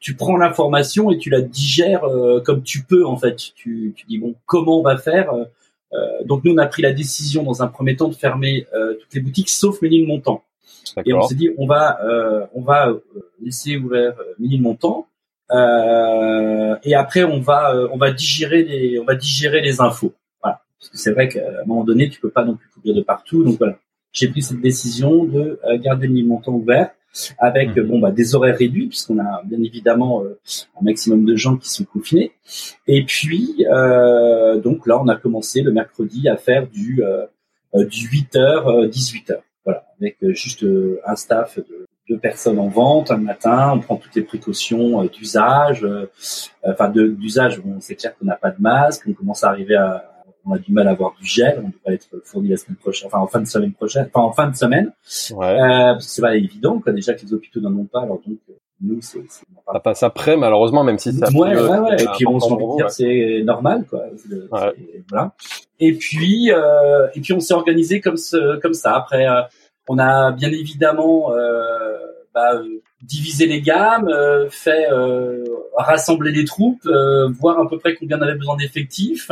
tu 0.00 0.16
prends 0.16 0.36
l'information 0.36 1.12
et 1.12 1.16
tu 1.16 1.30
la 1.30 1.42
digères 1.42 2.02
comme 2.44 2.64
tu 2.64 2.82
peux 2.82 3.06
en 3.06 3.16
fait. 3.16 3.36
Tu, 3.54 3.94
tu 3.94 4.04
dis 4.06 4.18
bon 4.18 4.34
comment 4.46 4.80
on 4.80 4.82
va 4.82 4.96
faire? 4.96 5.32
euh, 5.32 5.44
donc 6.24 6.44
nous, 6.44 6.52
on 6.52 6.58
a 6.58 6.66
pris 6.66 6.82
la 6.82 6.92
décision 6.92 7.42
dans 7.42 7.62
un 7.62 7.68
premier 7.68 7.96
temps 7.96 8.08
de 8.08 8.14
fermer 8.14 8.66
euh, 8.74 8.94
toutes 8.94 9.14
les 9.14 9.20
boutiques 9.20 9.48
sauf 9.48 9.80
Ménilmontant. 9.82 10.44
Et 11.06 11.12
on 11.14 11.22
s'est 11.22 11.34
dit, 11.34 11.50
on 11.56 11.66
va, 11.66 11.98
euh, 12.04 12.46
on 12.54 12.60
va 12.60 12.92
laisser 13.40 13.76
ouvert 13.76 14.14
Ménilmontant. 14.38 15.06
Euh, 15.50 16.76
et 16.82 16.94
après, 16.94 17.24
on 17.24 17.40
va, 17.40 17.74
on 17.92 17.96
va 17.96 18.12
digérer 18.12 18.62
les, 18.64 18.98
on 18.98 19.04
va 19.04 19.14
digérer 19.14 19.60
les 19.60 19.80
infos. 19.80 20.12
Voilà. 20.42 20.62
Parce 20.78 20.90
que 20.90 20.98
c'est 20.98 21.12
vrai 21.12 21.28
qu'à 21.28 21.40
un 21.40 21.66
moment 21.66 21.84
donné, 21.84 22.08
tu 22.08 22.20
peux 22.20 22.30
pas 22.30 22.44
non 22.44 22.56
plus 22.56 22.68
couvrir 22.70 22.94
de 22.94 23.02
partout. 23.02 23.44
Donc 23.44 23.58
voilà, 23.58 23.78
j'ai 24.12 24.28
pris 24.28 24.42
cette 24.42 24.60
décision 24.60 25.24
de 25.24 25.58
garder 25.76 26.08
Ménilmontant 26.08 26.52
ouvert 26.52 26.90
avec 27.38 27.76
mhm. 27.76 27.86
bon 27.86 27.98
bah 27.98 28.10
des 28.10 28.34
horaires 28.34 28.56
réduits 28.56 28.88
puisqu'on 28.88 29.18
a 29.18 29.42
bien 29.44 29.62
évidemment 29.62 30.22
euh, 30.22 30.38
un 30.80 30.84
maximum 30.84 31.24
de 31.24 31.36
gens 31.36 31.56
qui 31.56 31.70
sont 31.70 31.84
confinés. 31.84 32.32
Et 32.86 33.04
puis 33.04 33.66
euh, 33.70 34.58
donc 34.58 34.86
là 34.86 35.00
on 35.00 35.08
a 35.08 35.16
commencé 35.16 35.62
le 35.62 35.72
mercredi 35.72 36.28
à 36.28 36.36
faire 36.36 36.66
du 36.66 37.02
euh, 37.04 37.26
du 37.74 38.08
8h 38.08 38.88
18h. 38.88 39.38
Voilà, 39.64 39.86
avec 39.98 40.18
juste 40.30 40.64
un 41.06 41.16
staff 41.16 41.58
de 41.58 41.86
deux 42.08 42.18
personnes 42.18 42.58
en 42.58 42.68
vente 42.68 43.10
un 43.10 43.16
matin, 43.16 43.72
on 43.74 43.80
prend 43.80 43.96
toutes 43.96 44.14
les 44.14 44.22
précautions 44.22 45.02
d'usage, 45.04 45.86
enfin 46.62 46.90
d'usage, 46.90 47.60
bon, 47.62 47.78
c'est 47.80 47.94
clair 47.94 48.14
qu'on 48.16 48.26
n'a 48.26 48.36
pas 48.36 48.50
de 48.50 48.60
masque, 48.60 49.04
on 49.08 49.14
commence 49.14 49.42
à 49.42 49.48
arriver 49.48 49.74
à, 49.74 50.13
on 50.46 50.52
a 50.52 50.58
du 50.58 50.72
mal 50.72 50.88
à 50.88 50.92
avoir 50.92 51.14
du 51.20 51.26
gel, 51.26 51.62
on 51.64 51.68
devrait 51.68 51.94
être 51.94 52.08
fourni 52.24 52.48
la 52.48 52.56
semaine 52.56 52.76
prochaine, 52.76 53.06
enfin 53.06 53.18
en 53.18 53.26
fin 53.26 53.40
de 53.40 53.46
semaine 53.46 53.72
prochaine, 53.72 54.08
enfin 54.12 54.26
en 54.26 54.32
fin 54.32 54.48
de 54.48 54.56
semaine, 54.56 54.92
ouais. 55.32 55.46
euh, 55.46 55.92
parce 55.92 56.06
que 56.06 56.12
c'est 56.12 56.22
pas 56.22 56.36
évident, 56.36 56.80
quoi, 56.80 56.92
déjà 56.92 57.14
que 57.14 57.22
les 57.22 57.32
hôpitaux 57.32 57.60
n'en 57.60 57.72
ont 57.72 57.86
pas, 57.86 58.02
alors 58.02 58.20
donc 58.26 58.38
euh, 58.50 58.54
nous 58.80 59.00
c'est. 59.00 59.22
Ça 59.72 59.80
passe 59.80 60.02
après, 60.02 60.36
malheureusement, 60.36 60.84
même 60.84 60.98
si 60.98 61.12
ça. 61.12 61.28
Ouais, 61.30 61.56
ouais, 61.56 61.78
ouais. 61.78 62.02
Et 62.02 62.06
puis 62.16 62.26
on 62.26 62.38
se 62.38 62.76
dire 62.76 62.90
c'est 62.90 63.42
normal, 63.44 63.84
quoi. 63.88 64.02
Voilà. 65.08 65.34
Et 65.80 65.94
puis 65.94 66.52
euh, 66.52 67.08
et 67.14 67.20
puis 67.20 67.32
on 67.32 67.40
s'est 67.40 67.54
organisé 67.54 68.00
comme 68.00 68.16
ce, 68.16 68.58
comme 68.60 68.74
ça. 68.74 68.94
Après, 68.94 69.26
euh, 69.26 69.42
on 69.88 69.98
a 69.98 70.32
bien 70.32 70.50
évidemment 70.50 71.32
euh, 71.32 71.96
bah, 72.34 72.60
divisé 73.02 73.46
les 73.46 73.60
gammes, 73.60 74.10
fait 74.50 74.86
rassembler 75.76 76.32
les 76.32 76.44
troupes, 76.44 76.86
voir 77.40 77.60
à 77.60 77.68
peu 77.68 77.78
près 77.78 77.94
combien 77.94 78.18
on 78.18 78.22
avait 78.22 78.34
besoin 78.34 78.56
d'effectifs. 78.56 79.30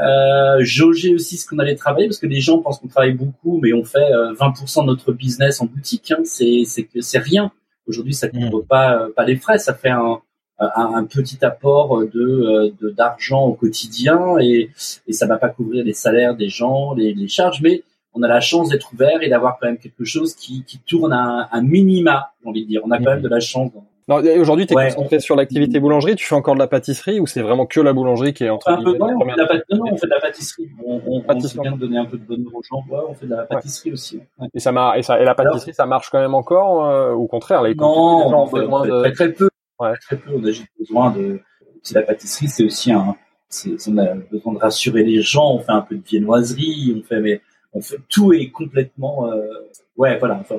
Euh, 0.00 0.58
jauger 0.60 1.12
aussi 1.14 1.36
ce 1.36 1.46
qu'on 1.46 1.58
allait 1.58 1.74
travailler 1.74 2.06
parce 2.06 2.18
que 2.18 2.26
les 2.26 2.40
gens 2.40 2.58
pensent 2.60 2.78
qu'on 2.78 2.86
travaille 2.88 3.14
beaucoup, 3.14 3.58
mais 3.60 3.72
on 3.72 3.84
fait 3.84 3.98
20% 3.98 4.78
euh, 4.78 4.82
de 4.82 4.86
notre 4.86 5.12
business 5.12 5.60
en 5.60 5.66
boutique. 5.66 6.12
Hein. 6.12 6.22
C'est 6.24 6.62
c'est 6.64 6.84
que 6.84 7.00
c'est 7.00 7.18
rien. 7.18 7.50
Aujourd'hui, 7.86 8.14
ça 8.14 8.28
ne 8.28 8.32
couvre 8.32 8.62
mmh. 8.62 8.66
pas 8.66 9.02
euh, 9.02 9.08
pas 9.14 9.24
les 9.24 9.36
frais. 9.36 9.58
Ça 9.58 9.74
fait 9.74 9.90
un, 9.90 10.20
un, 10.58 11.04
petit 11.04 11.44
apport 11.44 12.04
de 12.04 12.72
d'argent 12.92 13.44
au 13.46 13.54
quotidien 13.54 14.38
et 14.40 14.70
et 15.08 15.12
ça 15.12 15.26
va 15.26 15.36
pas 15.36 15.48
couvrir 15.48 15.84
les 15.84 15.94
salaires 15.94 16.36
des 16.36 16.48
gens, 16.48 16.94
les, 16.94 17.12
les 17.12 17.28
charges, 17.28 17.60
mais 17.60 17.82
on 18.14 18.22
a 18.22 18.28
la 18.28 18.40
chance 18.40 18.68
d'être 18.68 18.92
ouvert 18.92 19.22
et 19.22 19.28
d'avoir 19.28 19.58
quand 19.58 19.66
même 19.66 19.78
quelque 19.78 20.04
chose 20.04 20.34
qui, 20.34 20.64
qui 20.64 20.78
tourne 20.78 21.12
à 21.12 21.48
un, 21.52 21.62
minima, 21.62 22.32
j'ai 22.42 22.48
envie 22.48 22.62
de 22.64 22.68
dire. 22.68 22.82
On 22.84 22.90
a 22.90 22.98
quand 22.98 23.10
même 23.10 23.20
mmh. 23.20 23.22
de 23.22 23.28
la 23.28 23.40
chance 23.40 23.70
Aujourd'hui, 24.08 24.66
tu 24.66 24.72
es 24.72 24.84
concentré 24.86 25.20
sur 25.20 25.36
l'activité 25.36 25.80
boulangerie. 25.80 26.16
Tu 26.16 26.26
fais 26.26 26.34
encore 26.34 26.54
de 26.54 26.58
la 26.58 26.66
pâtisserie 26.66 27.20
ou 27.20 27.26
c'est 27.26 27.42
vraiment 27.42 27.66
que 27.66 27.78
la 27.80 27.92
boulangerie 27.92 28.32
qui 28.32 28.44
est 28.44 28.48
entre 28.48 28.70
un 28.70 28.82
peu, 28.82 28.96
non, 28.96 29.18
on 29.20 29.20
fait 29.20 29.34
de 29.34 29.42
la 29.42 29.76
non, 29.76 29.84
on 29.92 29.96
fait 29.96 30.06
de 30.06 30.10
la 30.10 30.20
pâtisserie. 30.20 30.70
On, 30.82 31.00
on, 31.06 31.24
on 31.28 31.62
bien 31.62 31.72
de 31.72 31.78
donner 31.78 31.98
un 31.98 32.06
peu 32.06 32.16
de 32.16 32.24
bonheur 32.24 32.54
aux 32.54 32.62
gens. 32.62 32.82
Ouais, 32.88 33.00
on 33.06 33.12
fait 33.12 33.26
de 33.26 33.34
la 33.34 33.44
pâtisserie 33.44 33.92
aussi. 33.92 34.20
Et 34.54 34.60
ça 34.60 34.72
marche. 34.72 34.98
Et, 34.98 35.02
ça, 35.02 35.20
et 35.20 35.24
la 35.24 35.34
pâtisserie, 35.34 35.74
ça 35.74 35.84
marche 35.84 36.08
quand 36.08 36.20
même 36.20 36.34
encore 36.34 36.86
euh, 36.86 37.12
ou 37.12 37.24
au 37.24 37.26
contraire 37.26 37.62
les 37.62 37.74
Non, 37.74 38.32
on 38.34 38.46
fait, 38.46 38.60
on 38.60 38.82
fait 38.82 38.90
de... 38.90 39.00
très, 39.02 39.12
très 39.12 39.32
peu. 39.32 39.50
Très 39.78 40.16
peu. 40.16 40.30
On 40.34 40.42
a 40.42 40.50
juste 40.50 40.68
besoin 40.78 41.10
de. 41.10 41.40
C'est 41.82 41.94
la 41.94 42.02
pâtisserie, 42.02 42.48
c'est 42.48 42.64
aussi 42.64 42.90
un. 42.90 43.14
on 43.88 43.98
a 43.98 44.14
besoin 44.14 44.54
de 44.54 44.58
rassurer 44.58 45.02
les 45.02 45.20
gens. 45.20 45.52
On 45.52 45.58
fait 45.58 45.72
un 45.72 45.82
peu 45.82 45.96
de 45.96 46.02
viennoiserie. 46.02 46.96
On 46.98 47.06
fait, 47.06 47.20
mais 47.20 47.42
on 47.74 47.82
fait 47.82 47.98
tout 48.08 48.32
est 48.32 48.48
complètement. 48.48 49.30
Euh... 49.30 49.68
Ouais, 49.98 50.16
voilà. 50.16 50.38
Enfin, 50.40 50.56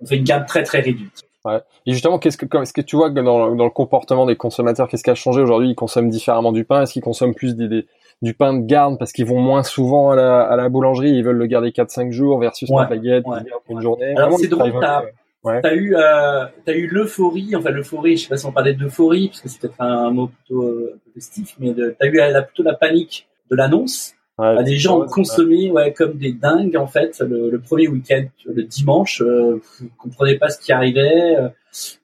on 0.00 0.06
fait 0.06 0.16
une 0.16 0.24
gamme 0.24 0.46
très 0.46 0.62
très 0.62 0.80
réduite. 0.80 1.24
Ouais. 1.44 1.60
Et 1.86 1.92
justement, 1.92 2.18
qu'est-ce 2.18 2.36
que, 2.36 2.46
est-ce 2.60 2.72
que 2.72 2.80
tu 2.80 2.96
vois 2.96 3.10
que 3.10 3.14
dans, 3.14 3.54
dans, 3.54 3.64
le 3.64 3.70
comportement 3.70 4.26
des 4.26 4.36
consommateurs, 4.36 4.88
qu'est-ce 4.88 5.02
qui 5.02 5.10
a 5.10 5.14
changé 5.14 5.40
aujourd'hui? 5.40 5.70
Ils 5.70 5.74
consomment 5.74 6.10
différemment 6.10 6.52
du 6.52 6.64
pain 6.64 6.82
Est-ce 6.82 6.92
qu'ils 6.92 7.02
consomment 7.02 7.34
plus 7.34 7.56
des, 7.56 7.86
du 8.22 8.34
pain 8.34 8.54
de 8.54 8.64
garde 8.64 8.98
parce 8.98 9.12
qu'ils 9.12 9.26
vont 9.26 9.40
moins 9.40 9.62
souvent 9.62 10.10
à 10.10 10.16
la, 10.16 10.42
à 10.42 10.56
la 10.56 10.68
boulangerie? 10.68 11.10
Ils 11.10 11.24
veulent 11.24 11.36
le 11.36 11.46
garder 11.46 11.70
4-5 11.70 12.12
jours 12.12 12.38
versus 12.38 12.68
ouais. 12.70 12.82
la 12.82 12.88
baguette 12.88 13.24
une 13.68 13.80
journée. 13.80 14.14
Alors 14.16 14.38
c'est 14.38 14.48
drôle, 14.48 14.72
t'as, 14.80 15.02
as 15.44 15.74
eu, 15.74 15.96
euh, 15.96 16.44
t'as 16.64 16.74
eu 16.74 16.86
l'euphorie, 16.86 17.56
enfin 17.56 17.70
l'euphorie, 17.70 18.16
je 18.16 18.24
sais 18.24 18.28
pas 18.28 18.36
si 18.36 18.46
on 18.46 18.52
parlait 18.52 18.74
d'euphorie 18.74 19.28
parce 19.28 19.40
que 19.40 19.48
c'est 19.48 19.60
peut-être 19.60 19.80
un, 19.80 20.12
mot 20.12 20.28
plutôt 20.28 20.62
euh, 20.62 21.00
festif, 21.14 21.56
mais 21.58 21.74
t'as 21.74 22.06
eu 22.06 22.12
la, 22.12 22.42
plutôt 22.42 22.62
la 22.62 22.74
panique 22.74 23.26
de 23.50 23.56
l'annonce 23.56 24.14
Ouais, 24.38 24.56
bah, 24.56 24.62
des 24.62 24.78
gens 24.78 25.02
ont 25.02 25.06
consommé 25.06 25.70
ouais, 25.70 25.92
comme 25.92 26.16
des 26.16 26.32
dingues 26.32 26.76
en 26.76 26.86
fait 26.86 27.20
le, 27.20 27.50
le 27.50 27.60
premier 27.60 27.86
week-end, 27.88 28.24
le 28.46 28.62
dimanche, 28.62 29.20
euh, 29.20 29.60
vous 29.78 29.90
comprenez 29.98 30.38
pas 30.38 30.48
ce 30.48 30.58
qui 30.58 30.72
arrivait. 30.72 31.36
Euh, 31.36 31.48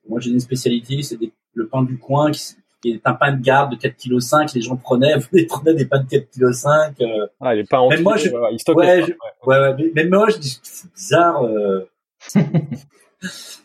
moi 0.09 0.21
j'ai 0.21 0.31
une 0.31 0.41
spécialité, 0.41 1.03
c'est 1.03 1.19
le 1.55 1.67
pain 1.67 1.83
du 1.83 1.99
coin 1.99 2.31
qui 2.31 2.55
des 2.85 2.99
pains 2.99 3.33
de 3.33 3.43
garde 3.43 3.73
de 3.73 3.77
4 3.77 3.97
kg 3.97 4.21
5, 4.21 4.55
les 4.55 4.61
gens 4.61 4.77
prenaient, 4.77 5.15
les 5.33 5.47
prenaient 5.47 5.75
des 5.75 5.87
pains 5.87 6.03
de 6.03 6.09
4 6.09 6.29
kg 6.31 6.53
5. 6.53 6.95
ah, 7.41 7.55
les 7.55 7.65
pains 7.65 7.79
entiers, 7.79 8.03
moi, 8.03 8.17
je, 8.17 8.29
ils. 8.29 8.75
Ouais, 8.75 9.03
ouais, 9.47 9.59
ouais, 9.59 9.91
mais, 9.95 10.05
moi, 10.05 10.29
je 10.31 10.39
dis, 10.39 10.61
c'est 10.63 10.93
bizarre. 10.93 11.45
Euh... 11.45 11.89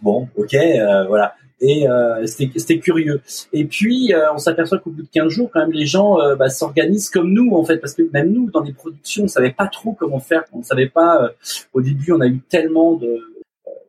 bon, 0.01 0.27
ok, 0.35 0.53
euh, 0.53 1.05
voilà. 1.07 1.35
Et 1.65 1.87
euh, 1.87 2.25
c'était 2.27 2.77
curieux. 2.77 3.21
Et 3.53 3.63
puis, 3.63 4.13
euh, 4.13 4.33
on 4.33 4.37
s'aperçoit 4.37 4.79
qu'au 4.79 4.89
bout 4.89 5.03
de 5.03 5.07
15 5.07 5.29
jours, 5.29 5.49
quand 5.51 5.61
même, 5.61 5.71
les 5.71 5.85
gens 5.85 6.19
euh, 6.19 6.35
bah, 6.35 6.49
s'organisent 6.49 7.09
comme 7.09 7.31
nous, 7.31 7.53
en 7.55 7.63
fait, 7.63 7.77
parce 7.77 7.93
que 7.93 8.03
même 8.11 8.33
nous, 8.33 8.51
dans 8.51 8.59
les 8.59 8.73
productions, 8.73 9.23
on 9.23 9.27
savait 9.29 9.53
pas 9.53 9.67
trop 9.67 9.93
comment 9.93 10.19
faire. 10.19 10.43
On 10.51 10.61
savait 10.61 10.89
pas. 10.89 11.31
au 11.71 11.81
début, 11.81 12.11
on 12.11 12.19
a 12.19 12.27
eu 12.27 12.39
tellement 12.39 12.95
de 12.95 13.17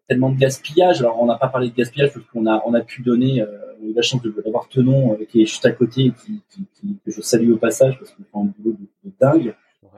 tellement 0.07 0.31
de 0.31 0.39
gaspillage. 0.39 1.01
Alors, 1.01 1.21
on 1.21 1.27
n'a 1.27 1.37
pas 1.37 1.49
parlé 1.49 1.71
de 1.71 1.75
gaspillage 1.75 2.13
parce 2.13 2.25
qu'on 2.27 2.47
a 2.47 2.63
on 2.65 2.75
a 2.75 2.81
pu 2.81 3.03
donner. 3.03 3.43
on 3.43 3.87
a 3.87 3.91
eu 3.91 3.93
la 3.93 4.03
chance 4.03 4.23
d'avoir 4.23 4.69
Tenon 4.69 5.19
qui 5.29 5.43
est 5.43 5.47
juste 5.47 5.67
à 5.67 5.73
côté, 5.73 6.13
qui, 6.25 6.41
qui, 6.51 6.97
que 7.05 7.11
je 7.11 7.23
salue 7.23 7.51
au 7.51 7.57
passage 7.57 7.99
parce 7.99 8.13
qu'on 8.13 8.23
fait 8.23 8.49
un 8.49 8.53
boulot 8.57 8.77
de 9.05 9.11
dingue. 9.21 9.55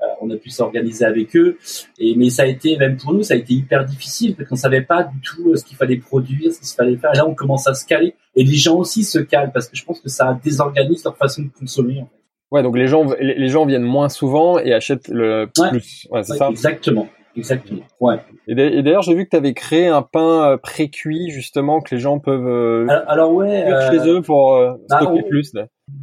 Euh, 0.07 0.15
on 0.21 0.31
a 0.31 0.37
pu 0.37 0.51
s'organiser 0.51 1.05
avec 1.05 1.37
eux. 1.37 1.59
Et 1.99 2.15
mais 2.17 2.31
ça 2.31 2.43
a 2.43 2.47
été 2.47 2.77
même 2.77 2.97
pour 2.97 3.13
nous, 3.13 3.23
ça 3.23 3.35
a 3.35 3.37
été 3.37 3.55
hyper 3.55 3.85
difficile 3.85 4.35
parce 4.35 4.49
qu'on 4.49 4.57
savait 4.57 4.83
pas 4.83 5.05
du 5.05 5.21
tout 5.21 5.51
euh, 5.51 5.57
ce 5.57 5.65
qu'il 5.65 5.77
fallait 5.77 5.97
produire, 5.97 6.53
ce 6.53 6.59
qu'il 6.59 6.69
fallait 6.77 6.97
faire. 6.97 7.11
Et 7.15 7.19
là, 7.19 7.27
on 7.27 7.35
commence 7.35 7.67
à 7.67 7.75
se 7.75 7.87
caler 7.87 8.15
et 8.35 8.45
les 8.45 8.55
gens 8.55 8.77
aussi 8.77 9.05
se 9.05 9.19
calent 9.19 9.53
parce 9.53 9.69
que 9.69 9.77
je 9.77 9.85
pense 9.85 10.01
que 10.01 10.09
ça 10.09 10.39
désorganise 10.43 11.05
leur 11.05 11.17
façon 11.17 11.43
de 11.43 11.49
consommer. 11.49 12.01
En 12.01 12.07
fait. 12.07 12.21
Ouais, 12.53 12.63
donc 12.63 12.77
les 12.77 12.87
gens 12.87 13.07
les 13.21 13.49
gens 13.49 13.67
viennent 13.67 13.83
moins 13.83 14.09
souvent 14.09 14.59
et 14.59 14.73
achètent 14.73 15.09
le 15.09 15.49
plus. 15.53 16.07
Ouais, 16.11 16.23
c'est 16.23 16.37
ça. 16.37 16.49
Exactement. 16.49 17.09
Exactement. 17.37 17.83
Ouais. 18.01 18.17
Et 18.49 18.55
d'ailleurs, 18.55 19.03
j'ai 19.03 19.15
vu 19.15 19.25
que 19.25 19.31
tu 19.31 19.37
avais 19.37 19.53
créé 19.53 19.89
un 19.89 20.01
pain 20.01 20.53
euh, 20.53 20.57
pré-cuit 20.57 21.29
justement 21.31 21.81
que 21.81 21.95
les 21.95 22.01
gens 22.01 22.19
peuvent 22.19 22.89
alors, 23.07 23.35
ouais 23.35 23.67
chez 23.91 24.09
eux 24.09 24.23
pour 24.23 24.55
euh, 24.55 24.73
bah, 24.89 25.01
stocker 25.01 25.23
plus. 25.23 25.53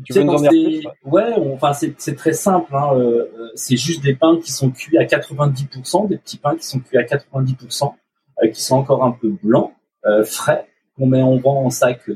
Tu 0.05 0.13
veux 0.13 0.23
nous 0.23 0.33
en 0.33 0.39
dire 0.39 0.49
plus 0.51 0.87
Ouais, 1.03 1.33
enfin 1.53 1.73
c'est 1.73 2.15
très 2.15 2.33
simple. 2.33 2.73
Hein, 2.75 2.91
c'est 3.55 3.77
juste 3.77 4.03
des 4.03 4.15
pains 4.15 4.39
qui 4.41 4.51
sont 4.51 4.71
cuits 4.71 4.97
à 4.97 5.03
90%, 5.03 6.07
des 6.07 6.17
petits 6.17 6.37
pains 6.37 6.55
qui 6.55 6.65
sont 6.65 6.79
cuits 6.79 6.97
à 6.97 7.03
90%, 7.03 7.93
qui 8.53 8.61
sont 8.61 8.75
encore 8.75 9.03
un 9.03 9.11
peu 9.11 9.33
blancs, 9.43 9.73
frais, 10.25 10.67
qu'on 10.97 11.07
met 11.07 11.21
en 11.21 11.37
vend 11.37 11.65
en 11.65 11.69
sac 11.69 12.07
de, 12.07 12.15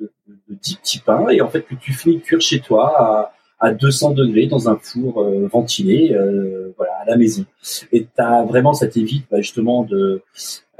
de, 0.00 0.12
de, 0.28 0.54
10 0.62 0.76
petits 0.76 0.98
pains 1.00 1.28
et 1.28 1.40
en 1.40 1.48
fait 1.48 1.62
que 1.62 1.74
tu 1.74 1.92
finis 1.92 2.20
cuire 2.20 2.40
chez 2.40 2.60
toi 2.60 2.94
à 2.98 3.34
à 3.60 3.72
200 3.72 4.12
degrés 4.12 4.46
dans 4.46 4.68
un 4.68 4.78
four 4.80 5.20
euh, 5.22 5.48
ventilé, 5.50 6.12
euh, 6.12 6.72
voilà, 6.76 6.87
la 7.08 7.16
maison. 7.16 7.44
Et 7.92 8.06
t'as 8.16 8.44
vraiment, 8.44 8.72
ça 8.72 8.86
t'évite 8.86 9.26
bah, 9.30 9.40
justement 9.40 9.82
de 9.84 10.22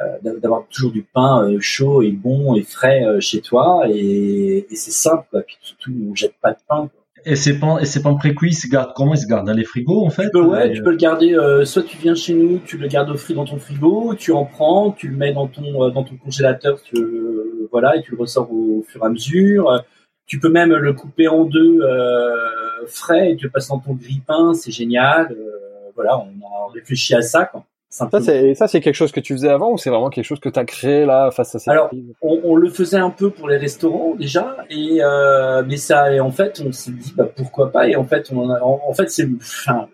euh, 0.01 0.33
d'avoir 0.41 0.67
toujours 0.69 0.93
du 0.93 1.03
pain 1.03 1.49
chaud 1.61 2.03
et 2.03 2.13
bon 2.13 2.55
et 2.55 2.63
frais 2.63 3.05
chez 3.21 3.41
toi. 3.41 3.85
Et, 3.89 4.67
et 4.71 4.77
c'est 4.77 4.91
simple. 4.93 5.25
Quoi. 5.31 5.43
Puis 5.43 5.57
surtout, 5.61 5.93
on 6.11 6.15
jette 6.15 6.35
pas 6.41 6.53
de 6.53 6.59
pain. 6.69 6.89
Et 7.25 7.35
ces 7.35 7.59
pains, 7.59 7.79
et 7.79 7.85
ces 7.85 8.01
pains 8.01 8.15
pré-cuits, 8.15 8.51
ils 8.51 8.55
se 8.55 8.69
gardent 8.69 8.93
comment? 8.95 9.15
Ils 9.15 9.19
se 9.19 9.27
gardent 9.27 9.47
dans 9.47 9.53
les 9.53 9.65
frigos 9.65 10.05
en 10.07 10.11
fait? 10.11 10.27
Tu 10.27 10.31
peux, 10.31 10.43
Ouais, 10.43 10.73
tu 10.73 10.83
peux 10.83 10.93
le 10.93 10.97
garder. 10.97 11.37
soit 11.65 11.83
tu 11.83 11.97
viens 11.97 12.15
chez 12.15 12.33
nous, 12.35 12.59
tu 12.65 12.79
le 12.79 12.87
gardes 12.87 13.11
au 13.11 13.17
frit 13.17 13.35
dans 13.35 13.45
ton 13.45 13.59
frigo, 13.59 14.15
tu 14.15 14.31
en 14.33 14.45
prends, 14.45 14.93
tu 14.93 15.09
le 15.09 15.17
mets 15.17 15.33
dans 15.33 15.49
ton 15.49 15.91
dans 15.91 16.05
ton 16.05 16.17
congélateur, 16.17 16.81
tu, 16.83 16.97
voilà, 17.73 17.97
et 17.97 18.03
tu 18.03 18.13
le 18.13 18.19
ressors 18.19 18.51
au 18.53 18.85
fur 18.87 19.03
et 19.03 19.07
à 19.07 19.09
mesure. 19.09 19.85
Tu 20.27 20.39
peux 20.39 20.51
même 20.51 20.75
le 20.75 20.93
couper 20.93 21.27
en 21.27 21.45
deux 21.45 21.81
euh, 21.81 22.87
frais 22.87 23.33
et 23.33 23.37
tu 23.37 23.47
le 23.47 23.51
passes 23.51 23.69
dans 23.69 23.79
ton 23.79 23.95
grille-pain, 23.95 24.53
c'est 24.55 24.71
génial. 24.71 25.33
Euh, 25.33 25.68
voilà, 25.99 26.17
on 26.17 26.47
a 26.47 26.73
réfléchi 26.73 27.13
à 27.15 27.23
ça. 27.23 27.45
Quoi. 27.45 27.65
Ça 27.91 28.09
c'est 28.21 28.55
ça 28.55 28.69
c'est 28.69 28.81
quelque 28.81 28.95
chose 28.95 29.13
que 29.13 29.21
tu 29.21 29.33
faisais 29.33 29.49
avant 29.49 29.73
ou 29.73 29.79
c'est 29.79 29.89
vraiment 29.89 30.11
quelque 30.11 30.27
chose 30.27 30.41
que 30.41 30.51
tu 30.51 30.59
as 30.59 30.67
créé 30.67 31.07
là 31.07 31.31
face 31.31 31.55
à 31.55 31.59
cette 31.59 31.69
Alors 31.69 31.91
on, 32.21 32.39
on, 32.45 32.55
le 32.55 32.69
faisait 32.69 32.99
un 32.99 33.09
peu 33.09 33.31
pour 33.31 33.49
les 33.49 33.57
restaurants 33.57 34.15
déjà 34.15 34.59
et 34.69 35.03
euh, 35.03 35.65
mais 35.67 35.79
ça 35.79 36.13
et 36.13 36.21
en 36.21 36.31
fait 36.31 36.63
on 36.65 36.71
s'est 36.71 36.91
dit 36.91 37.15
bah 37.17 37.27
pourquoi 37.35 37.73
pas 37.73 37.89
et 37.89 37.97
en 37.97 38.05
fait 38.05 38.31
on 38.31 38.51
a, 38.51 38.61
en, 38.61 38.93
fait 38.93 39.11
c'est 39.11 39.27
enfin 39.41 39.89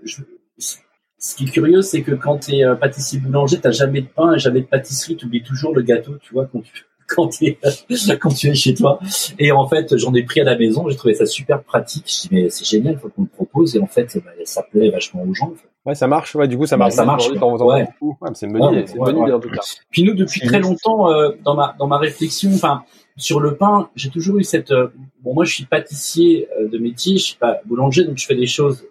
ce 0.57 1.37
qui 1.37 1.45
est 1.45 1.51
curieux 1.51 1.83
c'est 1.83 2.03
que 2.03 2.11
quand 2.11 2.39
tu 2.39 2.57
es 2.57 2.65
euh, 2.65 2.75
pâtissier 2.75 3.21
boulanger 3.21 3.61
t'as 3.61 3.71
jamais 3.71 4.01
de 4.01 4.09
pain 4.09 4.35
et 4.35 4.41
jamais 4.41 4.63
de 4.63 4.67
pâtisserie 4.67 5.15
tu 5.15 5.27
oublies 5.27 5.45
toujours 5.45 5.73
le 5.73 5.83
gâteau 5.83 6.17
tu 6.21 6.35
vois 6.35 6.47
quand 6.47 6.63
tu 6.63 6.85
quand 7.07 7.29
tu 7.29 7.47
es 7.47 7.59
quand 8.19 8.35
tu 8.35 8.49
es 8.49 8.55
chez 8.55 8.75
toi. 8.75 8.99
Et 9.39 9.53
en 9.53 9.69
fait, 9.69 9.97
j'en 9.99 10.15
ai 10.15 10.23
pris 10.23 10.41
à 10.41 10.45
la 10.45 10.57
maison. 10.57 10.89
J'ai 10.89 10.97
trouvé 10.97 11.13
ça 11.13 11.27
super 11.27 11.63
pratique. 11.63 12.07
Je 12.07 12.29
dis 12.29 12.29
mais 12.33 12.49
c'est 12.49 12.65
génial, 12.65 12.99
faut 12.99 13.11
qu'on 13.11 13.23
le 13.23 13.29
propose. 13.29 13.77
Et 13.77 13.81
en 13.81 13.87
fait, 13.87 14.19
bah, 14.25 14.31
ça 14.45 14.63
plaît 14.63 14.89
vachement 14.89 15.23
aux 15.23 15.35
gens. 15.35 15.53
Ouais, 15.87 15.95
ça 15.95 16.07
marche. 16.07 16.35
Ouais, 16.35 16.49
du 16.49 16.57
coup, 16.57 16.67
ça 16.67 16.77
marche. 16.77 16.95
ça 16.95 17.05
marche. 17.05 17.29
Ouais. 17.29 17.87
c'est 18.35 18.47
une 18.47 18.53
bonne 18.53 18.73
idée. 18.73 18.87
C'est 18.87 18.95
une 18.95 19.05
bonne 19.05 19.19
idée 19.19 19.33
en 19.33 19.41
tout 19.41 19.51
cas. 19.51 19.61
Puis 19.91 20.03
nous, 20.03 20.15
depuis 20.15 20.41
très 20.41 20.59
longtemps, 20.59 21.11
euh, 21.11 21.33
dans 21.45 21.55
ma 21.55 21.75
dans 21.79 21.87
ma 21.87 21.99
réflexion, 21.99 22.51
enfin 22.55 22.85
sur 23.17 23.39
le 23.39 23.57
pain, 23.57 23.91
j'ai 23.95 24.11
toujours 24.11 24.39
eu 24.39 24.45
cette. 24.45 24.71
Euh, 24.71 24.89
bon, 25.23 25.35
moi, 25.35 25.45
je 25.45 25.53
suis 25.53 25.67
pâtissier 25.67 26.49
euh, 26.59 26.69
de 26.69 26.79
métier. 26.79 27.19
Je 27.19 27.25
suis 27.25 27.37
pas 27.37 27.61
boulanger, 27.67 28.05
donc 28.05 28.17
je 28.17 28.27
fais 28.27 28.35
des 28.35 28.47
choses 28.47 28.87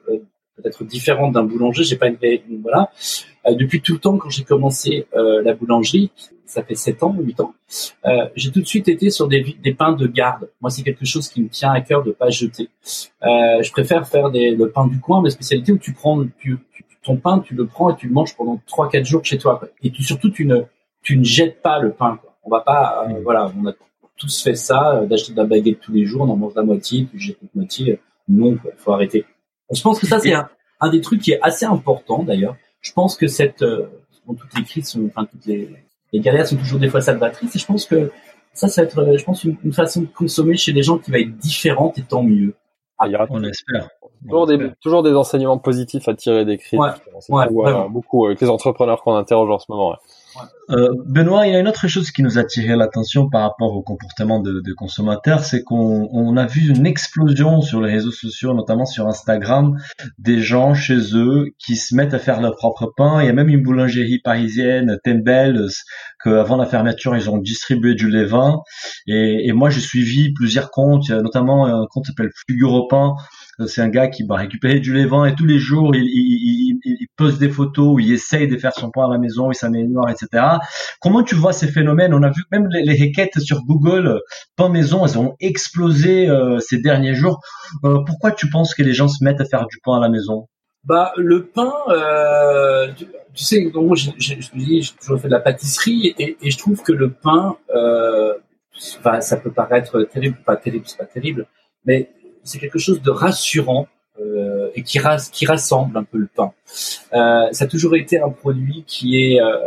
peut-être 0.55 0.83
différentes 0.83 1.33
d'un 1.33 1.43
boulanger. 1.43 1.83
J'ai 1.83 1.95
pas 1.95 2.07
une, 2.07 2.17
une 2.21 2.61
voilà. 2.61 2.91
depuis 3.49 3.81
tout 3.81 3.93
le 3.93 3.99
temps, 3.99 4.17
quand 4.17 4.29
j'ai 4.29 4.43
commencé 4.43 5.07
la 5.13 5.53
boulangerie, 5.55 6.11
ça 6.53 6.63
fait 6.63 6.75
7 6.75 7.03
ans, 7.03 7.15
8 7.17 7.39
ans, 7.39 7.53
euh, 8.05 8.27
j'ai 8.35 8.51
tout 8.51 8.61
de 8.61 8.67
suite 8.67 8.87
été 8.87 9.09
sur 9.09 9.27
des, 9.27 9.55
des 9.61 9.73
pains 9.73 9.93
de 9.93 10.07
garde. 10.07 10.49
Moi, 10.61 10.69
c'est 10.69 10.83
quelque 10.83 11.05
chose 11.05 11.27
qui 11.27 11.41
me 11.41 11.49
tient 11.49 11.71
à 11.71 11.81
cœur 11.81 12.03
de 12.03 12.11
pas 12.11 12.29
jeter. 12.29 12.69
Euh, 13.23 13.61
je 13.61 13.71
préfère 13.71 14.07
faire 14.07 14.29
des, 14.29 14.51
le 14.51 14.69
pain 14.69 14.87
du 14.87 14.99
coin, 14.99 15.21
mes 15.21 15.31
spécialités 15.31 15.71
où 15.71 15.77
tu 15.77 15.93
prends 15.93 16.23
tu, 16.39 16.59
ton 17.03 17.17
pain, 17.17 17.39
tu 17.39 17.53
le 17.53 17.65
prends 17.65 17.93
et 17.93 17.95
tu 17.95 18.07
le 18.07 18.13
manges 18.13 18.35
pendant 18.35 18.59
3-4 18.67 19.05
jours 19.05 19.23
chez 19.23 19.37
toi. 19.37 19.57
Quoi. 19.59 19.69
Et 19.81 19.91
tu, 19.91 20.03
surtout, 20.03 20.29
tu 20.29 20.45
ne, 20.45 20.61
tu 21.01 21.17
ne 21.17 21.23
jettes 21.23 21.61
pas 21.61 21.79
le 21.79 21.91
pain. 21.91 22.17
Quoi. 22.21 22.35
On 22.43 22.49
va 22.49 22.61
pas, 22.61 23.05
euh, 23.07 23.21
voilà, 23.23 23.51
on 23.57 23.67
a 23.67 23.73
tous 24.17 24.43
fait 24.43 24.55
ça, 24.55 24.95
euh, 24.95 25.05
d'acheter 25.05 25.33
de 25.33 25.37
la 25.37 25.45
baguette 25.45 25.79
tous 25.79 25.91
les 25.91 26.05
jours, 26.05 26.21
on 26.21 26.29
en 26.29 26.35
mange 26.35 26.53
la 26.55 26.63
moitié, 26.63 27.03
puis 27.03 27.19
jettes 27.19 27.37
la 27.41 27.49
moitié. 27.55 27.99
Non, 28.27 28.53
il 28.53 28.71
faut 28.77 28.93
arrêter. 28.93 29.25
Je 29.71 29.81
pense 29.81 29.99
que 29.99 30.07
ça, 30.07 30.19
c'est 30.19 30.33
un, 30.33 30.47
un, 30.79 30.89
des 30.89 31.01
trucs 31.01 31.21
qui 31.21 31.31
est 31.31 31.39
assez 31.41 31.65
important 31.65 32.23
d'ailleurs. 32.23 32.55
Je 32.81 32.91
pense 32.93 33.17
que 33.17 33.27
cette, 33.27 33.61
euh, 33.61 33.87
toutes 34.25 34.57
les 34.57 34.63
crises 34.63 34.89
sont, 34.89 35.05
enfin 35.07 35.25
toutes 35.25 35.45
les, 35.45 35.69
les 36.11 36.19
galères 36.19 36.47
sont 36.47 36.57
toujours 36.57 36.79
des 36.79 36.89
fois 36.89 37.01
salvatrices 37.01 37.55
et 37.55 37.59
je 37.59 37.65
pense 37.65 37.85
que 37.85 38.11
ça, 38.53 38.67
ça 38.67 38.81
va 38.81 38.87
être, 38.87 38.99
euh, 38.99 39.17
je 39.17 39.23
pense, 39.23 39.43
une, 39.43 39.73
façon 39.73 40.01
de 40.01 40.07
consommer 40.07 40.55
chez 40.55 40.71
les 40.71 40.83
gens 40.83 40.99
qui 40.99 41.11
va 41.11 41.19
être 41.19 41.35
différente 41.37 41.97
et 41.97 42.03
tant 42.03 42.23
mieux. 42.23 42.53
Ah, 42.99 43.07
on 43.29 43.43
espère. 43.43 43.89
Toujours 44.27 44.47
des, 44.47 44.71
toujours 44.81 45.03
des 45.03 45.13
enseignements 45.13 45.57
positifs 45.57 46.07
à 46.07 46.13
tirer 46.13 46.45
des 46.45 46.57
crises. 46.57 46.79
Ouais, 47.29 47.47
ouais, 47.49 47.89
beaucoup 47.89 48.25
avec 48.25 48.39
les 48.41 48.49
entrepreneurs 48.49 49.01
qu'on 49.01 49.15
interroge 49.15 49.49
en 49.49 49.59
ce 49.59 49.65
moment. 49.69 49.95
Euh, 50.69 50.89
Benoît, 51.05 51.45
il 51.45 51.53
y 51.53 51.55
a 51.55 51.59
une 51.59 51.67
autre 51.67 51.87
chose 51.87 52.11
qui 52.11 52.23
nous 52.23 52.37
a 52.37 52.41
attiré 52.41 52.75
l'attention 52.75 53.29
par 53.29 53.41
rapport 53.41 53.75
au 53.75 53.81
comportement 53.81 54.39
de, 54.39 54.73
consommateurs, 54.73 55.43
c'est 55.43 55.63
qu'on 55.63 56.09
on 56.11 56.37
a 56.37 56.45
vu 56.45 56.69
une 56.69 56.85
explosion 56.85 57.61
sur 57.61 57.81
les 57.81 57.91
réseaux 57.91 58.11
sociaux, 58.11 58.53
notamment 58.53 58.85
sur 58.85 59.07
Instagram, 59.07 59.77
des 60.17 60.41
gens 60.41 60.73
chez 60.73 61.15
eux 61.15 61.47
qui 61.59 61.75
se 61.75 61.95
mettent 61.95 62.13
à 62.13 62.19
faire 62.19 62.41
leur 62.41 62.55
propre 62.55 62.91
pain. 62.95 63.21
Il 63.21 63.27
y 63.27 63.29
a 63.29 63.33
même 63.33 63.49
une 63.49 63.61
boulangerie 63.61 64.19
parisienne, 64.19 64.97
Tembel, 65.03 65.67
que 66.23 66.29
avant 66.29 66.57
la 66.57 66.65
fermeture, 66.65 67.15
ils 67.15 67.29
ont 67.29 67.37
distribué 67.37 67.93
du 67.93 68.09
levain. 68.09 68.61
Et, 69.07 69.47
et 69.47 69.53
moi, 69.53 69.69
j'ai 69.69 69.81
suivi 69.81 70.33
plusieurs 70.33 70.71
comptes, 70.71 71.09
notamment 71.09 71.65
un 71.65 71.85
compte 71.89 72.05
qui 72.05 72.11
s'appelle 72.11 72.31
Figure 72.47 72.87
Pain, 72.89 73.15
c'est 73.67 73.81
un 73.81 73.89
gars 73.89 74.07
qui 74.07 74.23
va 74.23 74.37
récupérer 74.37 74.79
du 74.79 74.93
levain 74.93 75.25
et 75.25 75.35
tous 75.35 75.45
les 75.45 75.59
jours 75.59 75.95
il, 75.95 76.62
poste 77.15 77.39
des 77.39 77.49
photos 77.49 77.95
où 77.95 77.99
il 77.99 78.11
essaye 78.11 78.47
de 78.47 78.57
faire 78.57 78.73
son 78.73 78.89
pain 78.89 79.05
à 79.05 79.11
la 79.11 79.17
maison, 79.17 79.51
il 79.51 79.55
s'améliore, 79.55 80.09
etc. 80.09 80.43
Comment 80.99 81.23
tu 81.23 81.35
vois 81.35 81.53
ces 81.53 81.67
phénomènes? 81.67 82.13
On 82.13 82.23
a 82.23 82.29
vu 82.29 82.43
même 82.51 82.67
les, 82.71 82.93
requêtes 82.93 83.39
sur 83.39 83.63
Google 83.63 84.19
pain 84.55 84.69
maison, 84.69 85.05
elles 85.05 85.17
ont 85.17 85.35
explosé 85.39 86.29
euh, 86.29 86.59
ces 86.59 86.79
derniers 86.79 87.15
jours. 87.15 87.41
Euh, 87.83 87.99
pourquoi 88.05 88.31
tu 88.31 88.49
penses 88.49 88.73
que 88.73 88.83
les 88.83 88.93
gens 88.93 89.07
se 89.07 89.23
mettent 89.23 89.41
à 89.41 89.45
faire 89.45 89.67
du 89.67 89.77
pain 89.83 89.97
à 89.97 89.99
la 89.99 90.09
maison? 90.09 90.47
Bah 90.83 91.13
le 91.15 91.45
pain, 91.45 91.73
euh, 91.89 92.91
tu, 93.33 93.43
sais, 93.43 93.71
donc 93.71 93.95
je, 93.95 94.11
je, 94.17 94.33
je, 94.35 94.49
j'ai 94.53 94.93
toujours 94.99 95.19
fait 95.19 95.29
de 95.29 95.33
la 95.33 95.39
pâtisserie 95.39 96.13
et, 96.19 96.37
je 96.41 96.57
trouve 96.57 96.81
que 96.83 96.91
le 96.91 97.09
pain, 97.09 97.55
euh, 97.73 98.33
ça 98.77 99.37
peut 99.37 99.51
paraître 99.51 100.03
terrible, 100.03 100.37
pas 100.45 100.57
terrible, 100.57 100.83
c'est 100.85 100.97
pas 100.97 101.05
terrible, 101.05 101.47
mais 101.85 102.09
c'est 102.43 102.59
quelque 102.59 102.79
chose 102.79 103.01
de 103.01 103.11
rassurant 103.11 103.87
euh, 104.19 104.69
et 104.75 104.83
qui, 104.83 104.99
rassemble 104.99 105.97
un 105.97 106.03
peu 106.03 106.17
le 106.17 106.27
pain. 106.27 106.51
Euh, 107.13 107.47
ça 107.51 107.65
a 107.65 107.67
toujours 107.67 107.95
été 107.95 108.19
un 108.19 108.29
produit 108.29 108.83
qui 108.85 109.17
est 109.17 109.41
euh, 109.41 109.57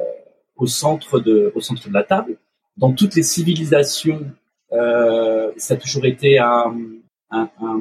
au 0.56 0.66
centre 0.66 1.18
de 1.20 1.52
au 1.54 1.60
centre 1.60 1.88
de 1.88 1.94
la 1.94 2.04
table. 2.04 2.36
Dans 2.76 2.92
toutes 2.92 3.14
les 3.14 3.22
civilisations, 3.22 4.24
euh, 4.72 5.50
ça 5.56 5.74
a 5.74 5.76
toujours 5.76 6.04
été 6.04 6.38
un, 6.38 6.76
un, 7.30 7.48
un, 7.60 7.80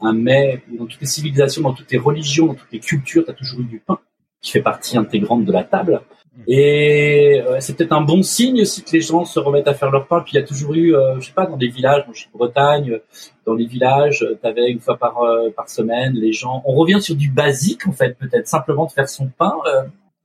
un 0.00 0.12
mets. 0.12 0.62
Dans 0.78 0.86
toutes 0.86 1.00
les 1.00 1.06
civilisations, 1.06 1.62
dans 1.62 1.72
toutes 1.72 1.90
les 1.90 1.98
religions, 1.98 2.46
dans 2.46 2.54
toutes 2.54 2.72
les 2.72 2.80
cultures, 2.80 3.24
tu 3.24 3.30
as 3.30 3.34
toujours 3.34 3.60
eu 3.60 3.64
du 3.64 3.78
pain 3.78 3.98
qui 4.40 4.52
fait 4.52 4.62
partie 4.62 4.98
intégrante 4.98 5.44
de 5.44 5.52
la 5.52 5.64
table. 5.64 6.00
Et 6.46 7.42
euh, 7.46 7.56
c'est 7.60 7.76
peut-être 7.76 7.92
un 7.92 8.02
bon 8.02 8.22
signe 8.22 8.62
aussi 8.62 8.82
que 8.82 8.92
les 8.92 9.00
gens 9.00 9.24
se 9.24 9.38
remettent 9.38 9.68
à 9.68 9.74
faire 9.74 9.90
leur 9.90 10.06
pain. 10.06 10.20
Puis 10.20 10.34
il 10.34 10.36
y 10.36 10.42
a 10.42 10.46
toujours 10.46 10.74
eu, 10.74 10.94
euh, 10.94 11.18
je 11.20 11.26
sais 11.26 11.32
pas, 11.32 11.46
dans 11.46 11.56
des 11.56 11.68
villages, 11.68 12.04
moi 12.06 12.14
je 12.14 12.20
suis 12.20 12.28
de 12.32 12.36
Bretagne, 12.36 13.00
dans 13.46 13.54
les 13.54 13.66
villages, 13.66 14.22
euh, 14.22 14.38
tu 14.40 14.46
avais 14.46 14.70
une 14.70 14.80
fois 14.80 14.96
par 14.98 15.22
euh, 15.22 15.50
par 15.56 15.68
semaine 15.68 16.12
les 16.14 16.32
gens. 16.32 16.62
On 16.66 16.74
revient 16.74 17.00
sur 17.00 17.14
du 17.14 17.30
basique 17.30 17.86
en 17.86 17.92
fait, 17.92 18.18
peut-être 18.18 18.48
simplement 18.48 18.86
de 18.86 18.92
faire 18.92 19.08
son 19.08 19.28
pain. 19.28 19.54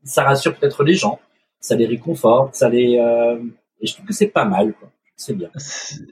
ça 0.03 0.23
rassure 0.23 0.55
peut-être 0.55 0.83
les 0.83 0.95
gens, 0.95 1.19
ça 1.59 1.75
les 1.75 1.85
réconforte, 1.85 2.55
ça 2.55 2.69
les. 2.69 2.93
et 3.81 3.87
je 3.87 3.93
trouve 3.93 4.05
que 4.05 4.13
c'est 4.13 4.27
pas 4.27 4.45
mal. 4.45 4.73
Quoi. 4.73 4.89
c'est 5.15 5.33
bien. 5.33 5.49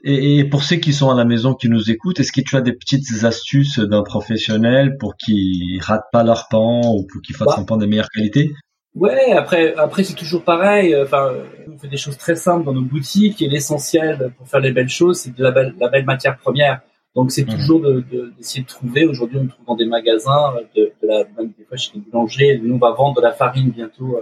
Et, 0.02 0.44
pour 0.44 0.62
ceux 0.62 0.76
qui 0.76 0.92
sont 0.94 1.10
à 1.10 1.14
la 1.14 1.24
maison, 1.24 1.54
qui 1.54 1.68
nous 1.68 1.90
écoutent, 1.90 2.20
est-ce 2.20 2.32
que 2.32 2.40
tu 2.40 2.56
as 2.56 2.62
des 2.62 2.72
petites 2.72 3.24
astuces 3.24 3.78
d'un 3.78 4.02
professionnel 4.02 4.96
pour 4.98 5.16
qu'ils 5.16 5.80
ratent 5.82 6.10
pas 6.10 6.22
leur 6.22 6.48
pan 6.48 6.80
ou 6.94 7.06
pour 7.06 7.20
qu'ils 7.20 7.36
fassent 7.36 7.48
bah. 7.48 7.58
un 7.58 7.64
pan 7.64 7.76
de 7.76 7.86
meilleure 7.86 8.08
qualité? 8.08 8.50
Ouais, 8.94 9.32
après, 9.32 9.74
après 9.74 10.02
c'est 10.04 10.14
toujours 10.14 10.42
pareil. 10.42 10.96
Enfin, 11.00 11.32
on 11.72 11.78
fait 11.78 11.88
des 11.88 11.96
choses 11.96 12.16
très 12.16 12.34
simples 12.34 12.64
dans 12.64 12.72
nos 12.72 12.82
boutiques 12.82 13.40
et 13.40 13.48
l'essentiel 13.48 14.32
pour 14.36 14.48
faire 14.48 14.60
les 14.60 14.72
belles 14.72 14.88
choses, 14.88 15.20
c'est 15.20 15.34
de 15.34 15.42
la 15.42 15.52
belle, 15.52 15.74
la 15.78 15.88
belle 15.88 16.04
matière 16.04 16.36
première. 16.36 16.80
Donc 17.14 17.32
c'est 17.32 17.42
mmh. 17.42 17.56
toujours 17.56 17.80
d'essayer 17.80 18.62
de, 18.62 18.66
de, 18.66 18.68
trouver. 18.68 19.04
Aujourd'hui, 19.04 19.38
on 19.38 19.46
trouve 19.46 19.66
dans 19.66 19.74
des 19.74 19.84
magasins, 19.84 20.54
de, 20.76 20.92
de 21.02 21.08
la, 21.08 21.24
même 21.36 21.52
des 21.58 21.64
fois 21.64 21.76
chez 21.76 21.92
les 21.94 22.00
boulangers. 22.00 22.60
Nous, 22.62 22.74
on 22.74 22.78
va 22.78 22.92
vendre 22.92 23.16
de 23.16 23.22
la 23.22 23.32
farine 23.32 23.70
bientôt 23.70 24.18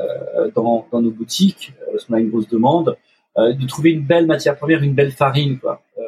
euh, 0.00 0.50
dans, 0.54 0.86
dans 0.90 1.02
nos 1.02 1.10
boutiques 1.10 1.74
euh, 1.82 1.92
parce 1.92 2.04
qu'on 2.04 2.14
a 2.14 2.20
une 2.20 2.30
grosse 2.30 2.48
demande. 2.48 2.96
Euh, 3.36 3.52
de 3.52 3.66
trouver 3.66 3.90
une 3.90 4.04
belle 4.04 4.26
matière 4.26 4.56
première, 4.56 4.82
une 4.82 4.94
belle 4.94 5.10
farine, 5.10 5.58
quoi. 5.58 5.82
Euh, 5.98 6.02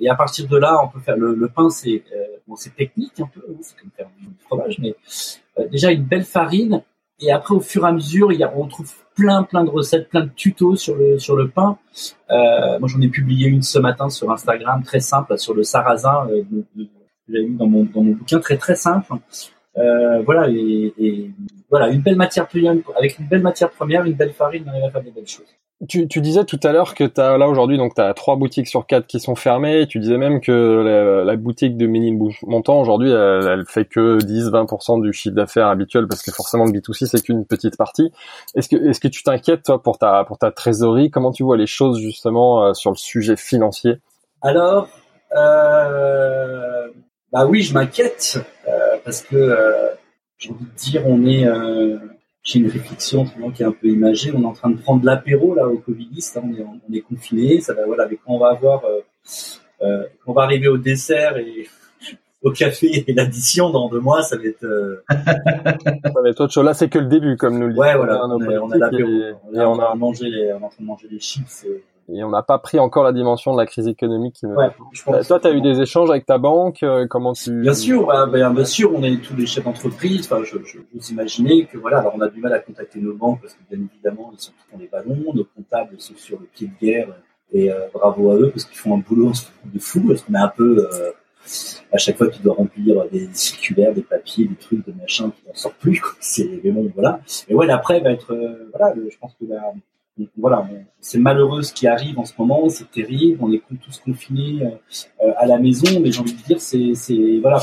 et 0.00 0.08
à 0.08 0.14
partir 0.14 0.46
de 0.46 0.56
là, 0.56 0.80
on 0.82 0.88
peut 0.88 1.00
faire 1.00 1.16
le, 1.16 1.34
le 1.34 1.48
pain. 1.48 1.68
C'est 1.70 2.02
bon, 2.46 2.54
c'est 2.54 2.74
technique 2.74 3.18
un 3.18 3.26
peu, 3.26 3.40
hein, 3.48 3.56
c'est 3.60 3.76
comme 3.78 3.90
faire 3.96 4.08
du 4.20 4.28
fromage, 4.46 4.78
mais 4.78 4.94
déjà 5.70 5.90
une 5.90 6.04
belle 6.04 6.24
farine. 6.24 6.82
Et 7.20 7.32
après, 7.32 7.54
au 7.54 7.60
fur 7.60 7.84
et 7.84 7.88
à 7.88 7.92
mesure, 7.92 8.30
on 8.54 8.66
trouve 8.66 8.92
plein, 9.14 9.42
plein 9.42 9.64
de 9.64 9.70
recettes, 9.70 10.08
plein 10.08 10.22
de 10.22 10.30
tutos 10.34 10.76
sur 10.76 10.94
le 10.94 11.18
sur 11.18 11.34
le 11.34 11.48
pain. 11.48 11.78
Euh, 12.30 12.78
moi, 12.78 12.88
j'en 12.88 13.00
ai 13.00 13.08
publié 13.08 13.48
une 13.48 13.62
ce 13.62 13.78
matin 13.78 14.08
sur 14.08 14.30
Instagram, 14.30 14.82
très 14.84 15.00
simple, 15.00 15.36
sur 15.38 15.54
le 15.54 15.64
sarrasin 15.64 16.28
euh, 16.30 16.42
que 16.76 17.42
mis 17.42 17.56
dans 17.56 17.66
mon 17.66 17.84
dans 17.84 18.02
mon 18.02 18.12
bouquin, 18.12 18.38
très 18.38 18.56
très 18.56 18.76
simple. 18.76 19.12
Euh, 19.78 20.22
voilà, 20.22 20.48
et, 20.48 20.92
et, 20.98 21.30
voilà, 21.70 21.88
une 21.88 22.00
belle 22.00 22.16
matière 22.16 22.46
première, 22.46 22.74
avec 22.96 23.18
une 23.18 23.26
belle 23.26 23.42
matière 23.42 23.70
première, 23.70 24.04
une 24.04 24.14
belle 24.14 24.32
farine, 24.32 24.64
on 24.66 24.70
arrive 24.70 24.84
à 24.84 24.90
faire 24.90 25.02
des 25.02 25.10
belles 25.10 25.26
choses. 25.26 25.46
Tu, 25.86 26.08
tu, 26.08 26.20
disais 26.20 26.44
tout 26.44 26.58
à 26.64 26.72
l'heure 26.72 26.96
que 26.96 27.04
as, 27.20 27.38
là 27.38 27.48
aujourd'hui 27.48 27.78
donc 27.78 27.94
tu 27.94 28.00
as 28.00 28.12
trois 28.12 28.34
boutiques 28.34 28.66
sur 28.66 28.84
quatre 28.84 29.06
qui 29.06 29.20
sont 29.20 29.36
fermées. 29.36 29.86
Tu 29.86 30.00
disais 30.00 30.18
même 30.18 30.40
que 30.40 31.22
la, 31.24 31.36
boutique 31.36 31.76
de 31.76 31.86
Ménil 31.86 32.18
Montant 32.42 32.80
aujourd'hui 32.80 33.12
elle, 33.12 33.46
elle, 33.46 33.64
fait 33.64 33.84
que 33.84 34.18
10-20% 34.18 35.00
du 35.00 35.12
chiffre 35.12 35.36
d'affaires 35.36 35.68
habituel 35.68 36.08
parce 36.08 36.22
que 36.22 36.32
forcément 36.32 36.64
le 36.64 36.72
B2C 36.72 37.06
c'est 37.06 37.22
qu'une 37.22 37.46
petite 37.46 37.76
partie. 37.76 38.10
Est-ce 38.56 38.68
que 38.68 38.74
est-ce 38.88 38.98
que 38.98 39.06
tu 39.06 39.22
t'inquiètes 39.22 39.62
toi 39.62 39.80
pour 39.80 39.98
ta 39.98 40.24
pour 40.24 40.36
ta 40.36 40.50
trésorerie? 40.50 41.12
Comment 41.12 41.30
tu 41.30 41.44
vois 41.44 41.56
les 41.56 41.68
choses 41.68 42.00
justement 42.00 42.64
euh, 42.64 42.74
sur 42.74 42.90
le 42.90 42.96
sujet 42.96 43.36
financier? 43.36 43.98
Alors 44.42 44.88
euh, 45.36 46.88
bah 47.32 47.46
oui 47.46 47.62
je 47.62 47.72
m'inquiète 47.72 48.40
euh, 48.66 48.96
parce 49.08 49.22
que 49.22 49.36
euh, 49.36 49.88
j'ai 50.36 50.50
envie 50.50 50.64
de 50.64 50.76
dire 50.76 51.06
on 51.06 51.24
est 51.24 51.46
j'ai 52.48 52.60
une 52.60 52.70
réflexion 52.70 53.26
qui 53.54 53.62
est 53.62 53.66
un 53.66 53.72
peu 53.72 53.88
imagée. 53.88 54.32
On 54.34 54.42
est 54.42 54.46
en 54.46 54.52
train 54.52 54.70
de 54.70 54.78
prendre 54.78 55.04
l'apéro 55.04 55.54
là 55.54 55.68
au 55.68 55.76
Covidiste. 55.76 56.38
on 56.42 56.50
est, 56.54 56.62
on 56.62 56.92
est 56.92 57.00
confiné. 57.00 57.60
Ça 57.60 57.74
va 57.74 57.84
voilà. 57.84 58.06
Mais 58.08 58.16
quand 58.16 58.32
on 58.32 58.38
va 58.38 58.48
avoir, 58.48 58.84
euh, 58.86 59.00
euh, 59.82 60.04
on 60.26 60.32
va 60.32 60.42
arriver 60.42 60.68
au 60.68 60.78
dessert 60.78 61.36
et 61.36 61.68
au 62.42 62.50
café 62.50 63.04
et 63.06 63.12
l'addition 63.12 63.70
dans 63.70 63.88
deux 63.88 64.00
mois, 64.00 64.22
ça 64.22 64.38
va 64.38 64.44
être. 64.44 64.64
Euh... 64.64 65.04
ça 65.10 66.20
va 66.22 66.28
être 66.28 66.40
autre 66.40 66.52
chose. 66.52 66.64
Là, 66.64 66.72
c'est 66.72 66.88
que 66.88 66.98
le 66.98 67.06
début, 67.06 67.36
comme 67.36 67.58
nous 67.58 67.68
le 67.68 67.74
Ouais, 67.74 67.94
voilà. 67.96 68.24
On, 68.24 68.40
on, 68.40 68.70
a 68.70 68.78
l'apéro. 68.78 69.10
On, 69.52 69.58
a 69.58 69.62
est 69.62 69.64
en 69.64 69.76
train 69.76 69.94
de 69.94 70.86
manger 70.86 71.08
les 71.10 71.20
chips. 71.20 71.64
Et 71.66 71.82
et 72.10 72.24
on 72.24 72.30
n'a 72.30 72.42
pas 72.42 72.58
pris 72.58 72.78
encore 72.78 73.04
la 73.04 73.12
dimension 73.12 73.52
de 73.52 73.58
la 73.58 73.66
crise 73.66 73.86
économique. 73.86 74.38
Ouais, 74.42 74.70
Toi, 75.24 75.40
tu 75.40 75.46
as 75.46 75.52
eu 75.52 75.60
des 75.60 75.80
échanges 75.80 76.10
avec 76.10 76.24
ta 76.24 76.38
banque 76.38 76.82
euh, 76.82 77.06
Comment 77.08 77.34
tu 77.34 77.60
Bien 77.60 77.74
sûr, 77.74 78.06
bah, 78.06 78.26
bah, 78.26 78.50
bien 78.50 78.64
sûr, 78.64 78.92
on 78.94 79.02
est 79.02 79.22
tous 79.22 79.36
les 79.36 79.46
chefs 79.46 79.64
d'entreprise. 79.64 80.26
Enfin, 80.26 80.42
je, 80.42 80.56
je, 80.64 80.78
vous 80.78 81.10
imaginez 81.10 81.66
que 81.66 81.76
voilà, 81.76 81.98
alors 81.98 82.14
on 82.16 82.20
a 82.20 82.28
du 82.28 82.40
mal 82.40 82.52
à 82.54 82.60
contacter 82.60 82.98
nos 83.00 83.14
banques 83.14 83.42
parce 83.42 83.54
que 83.54 83.60
bien 83.70 83.86
évidemment, 83.92 84.30
ils 84.32 84.40
sont 84.40 84.52
tous 84.52 84.72
dans 84.72 84.80
les 84.80 84.88
ballons, 84.88 85.34
nos 85.34 85.44
comptables 85.44 85.94
sont 85.98 86.14
sur 86.16 86.38
le 86.40 86.46
pied 86.46 86.68
de 86.68 86.86
guerre 86.86 87.08
et 87.52 87.70
euh, 87.70 87.86
bravo 87.92 88.30
à 88.30 88.36
eux 88.36 88.50
parce 88.50 88.64
qu'ils 88.64 88.78
font 88.78 88.94
un 88.94 88.98
boulot 88.98 89.32
de 89.64 89.78
fou 89.78 90.00
parce 90.06 90.22
qu'on 90.22 90.34
est 90.34 90.38
un 90.38 90.52
peu 90.54 90.88
euh, 90.92 91.10
à 91.92 91.98
chaque 91.98 92.16
fois 92.16 92.28
tu 92.28 92.42
dois 92.42 92.54
remplir 92.54 93.04
des 93.10 93.28
circulaires, 93.32 93.92
des 93.92 94.02
papiers, 94.02 94.46
des 94.46 94.56
trucs, 94.56 94.84
des 94.86 94.92
machins, 94.92 95.30
qui 95.30 95.46
n'en 95.46 95.54
sortent 95.54 95.78
plus. 95.78 96.02
C'est 96.20 96.60
mais 96.64 96.70
bon, 96.70 96.90
voilà. 96.94 97.20
Et 97.48 97.54
ouais, 97.54 97.68
après 97.70 98.00
va 98.00 98.12
être 98.12 98.34
voilà, 98.72 98.94
je 98.94 99.16
pense 99.18 99.34
que 99.34 99.44
la 99.46 99.72
voilà, 100.36 100.68
c'est 101.00 101.18
malheureux 101.18 101.62
ce 101.62 101.72
qui 101.72 101.86
arrive 101.86 102.18
en 102.18 102.24
ce 102.24 102.32
moment, 102.38 102.68
c'est 102.68 102.90
terrible, 102.90 103.38
on 103.40 103.52
est 103.52 103.62
tous 103.82 103.98
confinés 103.98 104.62
euh, 104.62 104.70
euh, 105.24 105.32
à 105.36 105.46
la 105.46 105.58
maison, 105.58 106.00
mais 106.00 106.10
j'ai 106.10 106.20
envie 106.20 106.34
de 106.34 106.42
dire, 106.42 106.60
c'est, 106.60 106.94
c'est 106.94 107.38
voilà, 107.40 107.60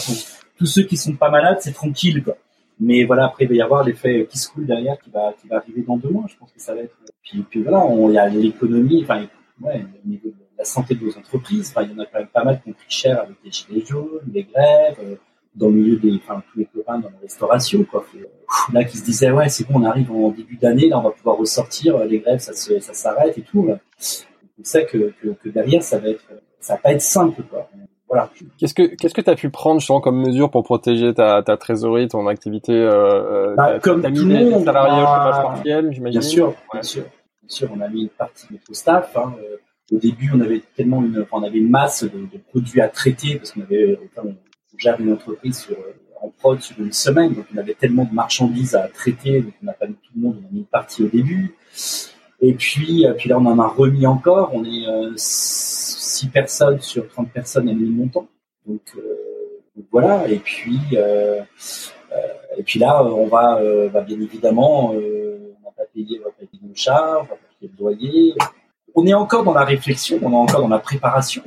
tous 0.57 0.65
ceux 0.65 0.83
qui 0.83 0.97
sont 0.97 1.15
pas 1.15 1.29
malades, 1.29 1.57
c'est 1.59 1.73
tranquille. 1.73 2.23
Mais 2.77 3.05
voilà, 3.05 3.25
après 3.25 3.45
il 3.45 3.47
va 3.47 3.55
y 3.55 3.61
avoir 3.61 3.83
l'effet 3.85 4.27
qui 4.29 4.37
se 4.37 4.49
coule 4.49 4.65
derrière, 4.65 4.97
qui 4.99 5.09
va, 5.09 5.33
qui 5.41 5.47
va 5.47 5.57
arriver 5.57 5.81
dans 5.81 5.95
deux 5.95 6.09
mois. 6.09 6.25
Je 6.27 6.35
pense 6.35 6.51
que 6.51 6.61
ça 6.61 6.75
va 6.75 6.81
être. 6.81 6.95
Puis, 7.23 7.41
puis 7.49 7.63
voilà, 7.63 7.85
il 7.89 8.13
y 8.13 8.17
a 8.17 8.27
l'économie, 8.27 9.01
enfin, 9.03 9.25
ouais, 9.61 9.85
au 10.03 10.07
niveau 10.07 10.33
la 10.57 10.65
santé 10.65 10.95
de 10.95 11.05
nos 11.05 11.17
entreprises, 11.17 11.73
il 11.81 11.91
y 11.91 11.93
en 11.93 11.99
a 11.99 12.05
quand 12.05 12.19
même 12.19 12.27
pas 12.27 12.43
mal 12.43 12.61
qui 12.61 12.69
ont 12.69 12.73
pris 12.73 12.85
cher 12.89 13.21
avec 13.21 13.35
les 13.43 13.51
gilets 13.51 13.85
jaunes, 13.85 14.21
les 14.31 14.43
grèves. 14.43 15.17
Euh, 15.55 15.59
dans 15.59 15.67
le 15.67 15.73
milieu 15.73 15.95
des, 15.97 16.13
enfin, 16.15 16.43
tous 16.51 16.59
les 16.59 16.65
copains 16.65 16.99
dans 16.99 17.09
la 17.09 17.19
restauration, 17.21 17.83
quoi. 17.83 18.05
Là, 18.73 18.83
qui 18.83 18.97
se 18.97 19.05
disaient, 19.05 19.31
ouais, 19.31 19.49
c'est 19.49 19.67
bon, 19.67 19.79
on 19.79 19.83
arrive 19.83 20.11
en 20.11 20.29
début 20.29 20.57
d'année, 20.57 20.89
là, 20.89 20.99
on 20.99 21.03
va 21.03 21.11
pouvoir 21.11 21.37
ressortir, 21.37 21.97
les 22.05 22.19
grèves, 22.19 22.39
ça 22.39 22.53
se, 22.53 22.79
ça 22.79 22.93
s'arrête 22.93 23.37
et 23.37 23.41
tout. 23.41 23.67
C'est 23.97 24.25
ça 24.63 24.81
que, 24.83 25.13
que, 25.21 25.29
que, 25.29 25.49
derrière, 25.49 25.83
ça 25.83 25.99
va 25.99 26.09
être, 26.09 26.25
ça 26.59 26.75
va 26.75 26.79
pas 26.79 26.91
être 26.91 27.01
simple, 27.01 27.41
quoi. 27.49 27.69
Voilà. 28.07 28.29
Qu'est-ce 28.59 28.75
que 28.75 28.83
qu'est-ce 28.83 29.15
que 29.15 29.21
tu 29.21 29.29
as 29.31 29.35
pu 29.35 29.49
prendre 29.49 29.79
justement 29.79 29.99
comme 29.99 30.21
mesure 30.21 30.51
pour 30.51 30.63
protéger 30.63 31.13
ta, 31.13 31.41
ta 31.41 31.57
trésorerie, 31.57 32.07
ton 32.07 32.27
activité 32.27 32.71
euh, 32.71 33.51
euh 33.51 33.55
bah, 33.55 33.79
Comme 33.79 34.03
tout 34.03 34.25
le 34.25 34.51
monde, 34.51 34.63
salarié 34.63 35.01
au 35.01 35.05
chômage 35.05 35.43
partiel, 35.43 35.91
j'imagine. 35.91 36.19
Bien 36.19 36.29
sûr, 36.29 36.53
bien 36.71 36.83
sûr, 36.83 37.03
bien 37.03 37.49
sûr. 37.49 37.69
On 37.75 37.81
a 37.81 37.89
mis 37.89 38.03
une 38.03 38.09
partie 38.09 38.47
de 38.47 38.53
notre 38.53 38.73
staff. 38.75 39.17
Hein. 39.17 39.33
Euh, 39.41 39.57
au 39.91 39.97
début, 39.97 40.31
on 40.33 40.41
avait 40.41 40.61
tellement 40.75 41.01
une, 41.01 41.25
on 41.31 41.43
avait 41.43 41.57
une 41.57 41.69
masse 41.69 42.03
de, 42.03 42.09
de 42.09 42.37
produits 42.49 42.81
à 42.81 42.89
traiter 42.89 43.37
parce 43.37 43.51
qu'on 43.51 43.61
avait, 43.61 43.97
enfin, 44.15 44.27
on 44.27 44.35
gère 44.77 44.99
une 44.99 45.13
entreprise 45.13 45.59
sur, 45.59 45.77
en 46.21 46.29
prod 46.29 46.59
sur 46.61 46.79
une 46.79 46.93
semaine, 46.93 47.33
donc 47.33 47.45
on 47.53 47.57
avait 47.57 47.73
tellement 47.73 48.05
de 48.05 48.13
marchandises 48.13 48.75
à 48.75 48.87
traiter, 48.87 49.41
donc 49.41 49.53
on 49.61 49.65
n'a 49.65 49.73
pas 49.73 49.87
mis 49.87 49.95
tout 49.95 50.11
le 50.15 50.21
monde, 50.21 50.37
on 50.41 50.47
a 50.47 50.51
mis 50.51 50.59
une 50.59 50.65
partie 50.65 51.03
au 51.03 51.07
début. 51.07 51.55
Et 52.41 52.53
puis, 52.53 53.05
euh, 53.05 53.13
puis 53.13 53.29
là, 53.29 53.37
on 53.39 53.45
en 53.45 53.59
a 53.59 53.67
remis 53.67 54.05
encore. 54.05 54.51
On 54.53 54.63
est 54.63 54.87
euh, 54.87 55.13
6 55.15 56.27
personnes 56.27 56.81
sur 56.81 57.07
30 57.07 57.31
personnes 57.31 57.69
à 57.69 57.73
mis 57.73 57.89
montant. 57.89 58.27
Donc, 58.65 58.81
euh, 58.97 59.61
voilà. 59.91 60.27
Et 60.27 60.37
puis, 60.37 60.79
euh, 60.93 61.41
euh 62.11 62.63
là, 62.75 63.03
on 63.03 63.27
va, 63.27 63.59
euh, 63.59 63.89
bah, 63.89 64.01
bien 64.01 64.19
évidemment, 64.19 64.91
on 64.91 65.65
va 65.65 65.71
pas 65.75 65.83
payer, 65.93 66.19
on 66.21 66.25
va 66.25 66.31
payer 66.31 66.61
nos 66.61 66.75
charges, 66.75 67.27
on 67.29 67.33
va 67.33 67.35
pas 67.35 67.47
payer 67.59 67.71
le 67.71 67.83
loyer. 67.83 68.33
On 68.95 69.05
est 69.05 69.13
encore 69.13 69.43
dans 69.43 69.53
la 69.53 69.65
réflexion, 69.65 70.19
on 70.21 70.31
est 70.31 70.35
encore 70.35 70.61
dans 70.61 70.69
la 70.69 70.79
préparation. 70.79 71.43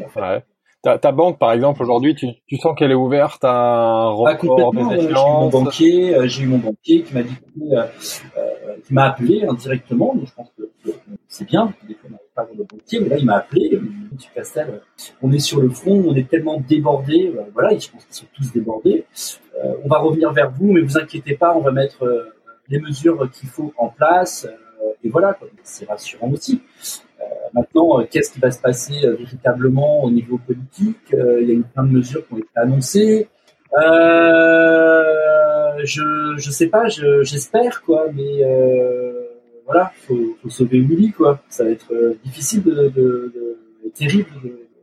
Ta, 0.83 0.97
ta, 0.97 1.11
banque, 1.11 1.41
par 1.41 1.53
exemple, 1.53 1.83
aujourd'hui, 1.83 2.15
tu, 2.15 2.29
tu 2.47 2.57
sens 2.57 2.77
qu'elle 2.79 2.93
est 2.93 2.95
ouverte 2.95 3.45
à 3.45 3.51
un 3.53 4.11
report 4.11 4.73
ah, 4.77 4.95
des 4.95 5.01
J'ai 5.01 5.09
eu 5.09 5.13
mon 5.13 5.49
banquier, 5.49 6.15
euh, 6.15 6.29
j'ai 6.29 6.43
eu 6.45 6.47
mon 6.47 6.59
banquier 6.59 7.03
qui 7.03 7.15
m'a 7.15 7.23
dit, 7.25 7.35
euh, 7.73 7.83
euh, 8.37 8.77
qui 8.87 8.95
m'a 8.95 9.07
appelé 9.07 9.45
indirectement. 9.45 10.15
Donc 10.15 10.27
je 10.29 10.35
pense 10.35 10.53
que, 10.57 10.63
c'est 11.27 11.47
bien. 11.47 11.73
Des 11.89 11.95
fois, 11.95 12.11
on 12.11 12.13
n'avait 12.13 12.23
pas 12.33 12.49
le 12.57 12.63
banquier, 12.63 13.01
mais 13.01 13.09
là, 13.09 13.17
il 13.19 13.27
m'a 13.27 13.39
appelé. 13.39 13.81
Monsieur 14.13 14.31
Castel, 14.33 14.81
on 15.21 15.33
est 15.33 15.41
sur 15.41 15.61
le 15.61 15.69
front, 15.69 16.01
on 16.07 16.15
est 16.15 16.29
tellement 16.29 16.61
débordés. 16.61 17.33
Euh, 17.37 17.43
voilà, 17.53 17.73
et 17.73 17.81
je 17.81 17.91
pense 17.91 18.05
qu'ils 18.05 18.15
sont 18.15 18.27
tous 18.37 18.53
débordés. 18.53 19.05
Euh, 19.57 19.75
on 19.85 19.89
va 19.89 19.99
revenir 19.99 20.33
vers 20.33 20.53
vous, 20.53 20.71
mais 20.71 20.81
vous 20.81 20.97
inquiétez 20.97 21.35
pas, 21.35 21.57
on 21.57 21.61
va 21.61 21.73
mettre 21.73 22.31
les 22.69 22.79
mesures 22.79 23.29
qu'il 23.33 23.49
faut 23.49 23.73
en 23.79 23.89
place. 23.89 24.47
et 25.03 25.09
voilà, 25.09 25.37
c'est 25.65 25.89
rassurant 25.89 26.31
aussi. 26.31 26.63
Maintenant, 27.53 28.01
euh, 28.01 28.05
qu'est-ce 28.11 28.33
qui 28.33 28.41
va 28.41 28.51
se 28.51 28.61
passer 28.61 29.05
euh, 29.05 29.15
véritablement 29.15 30.05
au 30.05 30.11
niveau 30.11 30.39
politique 30.39 31.15
euh, 31.15 31.41
Il 31.41 31.49
y 31.49 31.51
a 31.51 31.55
une 31.55 31.65
plein 31.65 31.85
de 31.85 31.93
mesures 31.93 32.27
qui 32.27 32.35
ont 32.35 32.39
été 32.39 32.49
annoncées. 32.57 33.29
je 35.85 36.35
je 36.39 36.51
sais 36.51 36.69
pas, 36.69 36.89
j'espère 36.89 37.83
quoi, 37.83 38.07
mais 38.15 38.43
voilà, 39.67 39.93
faut, 40.07 40.37
sauver 40.49 40.81
Willy 40.81 41.13
quoi. 41.13 41.41
Ça 41.49 41.65
va 41.65 41.71
être 41.71 41.93
difficile 42.25 42.63
de, 42.63 42.89
de, 42.89 43.33
de 43.85 43.91
terrible 43.95 44.31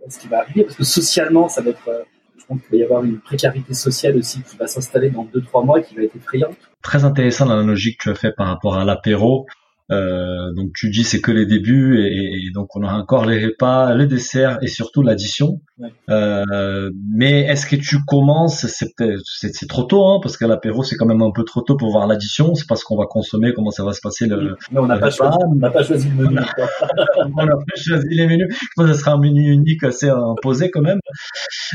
ce 0.07 0.19
qui 0.19 0.27
va 0.27 0.39
arriver 0.39 0.63
parce 0.63 0.75
que 0.75 0.83
socialement 0.83 1.49
ça 1.49 1.61
va 1.61 1.71
être 1.71 1.89
je 2.37 2.45
pense 2.53 2.61
qu'il 2.61 2.71
va 2.71 2.77
y 2.77 2.83
avoir 2.83 3.03
une 3.03 3.19
précarité 3.19 3.73
sociale 3.73 4.17
aussi 4.17 4.43
qui 4.43 4.55
va 4.55 4.67
s'installer 4.67 5.09
dans 5.09 5.25
2-3 5.25 5.65
mois 5.65 5.81
qui 5.81 5.95
va 5.95 6.03
être 6.03 6.15
effrayante. 6.15 6.55
Très 6.83 7.03
intéressant 7.03 7.45
l'analogie 7.45 7.95
que 7.97 8.03
tu 8.03 8.09
as 8.09 8.15
fait 8.15 8.31
par 8.31 8.47
rapport 8.47 8.75
à 8.75 8.85
l'apéro. 8.85 9.47
Euh, 9.91 10.51
donc 10.55 10.71
tu 10.75 10.89
dis 10.89 11.03
c'est 11.03 11.21
que 11.21 11.31
les 11.31 11.45
débuts 11.45 11.99
et, 11.99 12.47
et, 12.47 12.51
donc 12.51 12.75
on 12.75 12.83
a 12.83 12.91
encore 12.91 13.25
les 13.25 13.45
repas, 13.45 13.93
le 13.93 14.07
dessert 14.07 14.57
et 14.63 14.67
surtout 14.67 15.03
l'addition. 15.03 15.61
Euh, 16.09 16.89
mais 17.13 17.41
est-ce 17.41 17.67
que 17.67 17.75
tu 17.75 17.97
commences 18.05 18.65
C'est 18.65 18.93
c'est 19.27 19.67
trop 19.67 19.83
tôt 19.83 20.07
hein, 20.07 20.19
parce 20.23 20.37
qu'à 20.37 20.47
l'apéro 20.47 20.83
c'est 20.83 20.95
quand 20.95 21.05
même 21.05 21.21
un 21.21 21.31
peu 21.31 21.43
trop 21.43 21.61
tôt 21.61 21.77
pour 21.77 21.91
voir 21.91 22.07
l'addition. 22.07 22.55
C'est 22.55 22.67
parce 22.67 22.83
qu'on 22.83 22.97
va 22.97 23.05
consommer, 23.05 23.53
comment 23.53 23.71
ça 23.71 23.83
va 23.83 23.93
se 23.93 24.01
passer 24.01 24.25
le. 24.25 24.55
Mais 24.71 24.79
on 24.79 24.87
n'a 24.87 24.97
pas, 24.97 25.11
choisi, 25.11 25.37
on 25.45 25.59
pas 25.59 25.83
choisi 25.83 26.09
le 26.09 26.15
menu. 26.15 26.37
on 27.37 27.45
n'a 27.45 27.55
pas 27.55 27.75
choisi 27.75 28.07
les 28.09 28.25
menus. 28.25 28.47
Je 28.49 28.67
pense 28.75 28.87
que 28.87 28.93
ce 28.93 28.99
sera 28.99 29.11
un 29.11 29.19
menu 29.19 29.51
unique 29.51 29.83
assez 29.83 30.09
imposé 30.09 30.71
quand 30.71 30.81
même. 30.81 30.99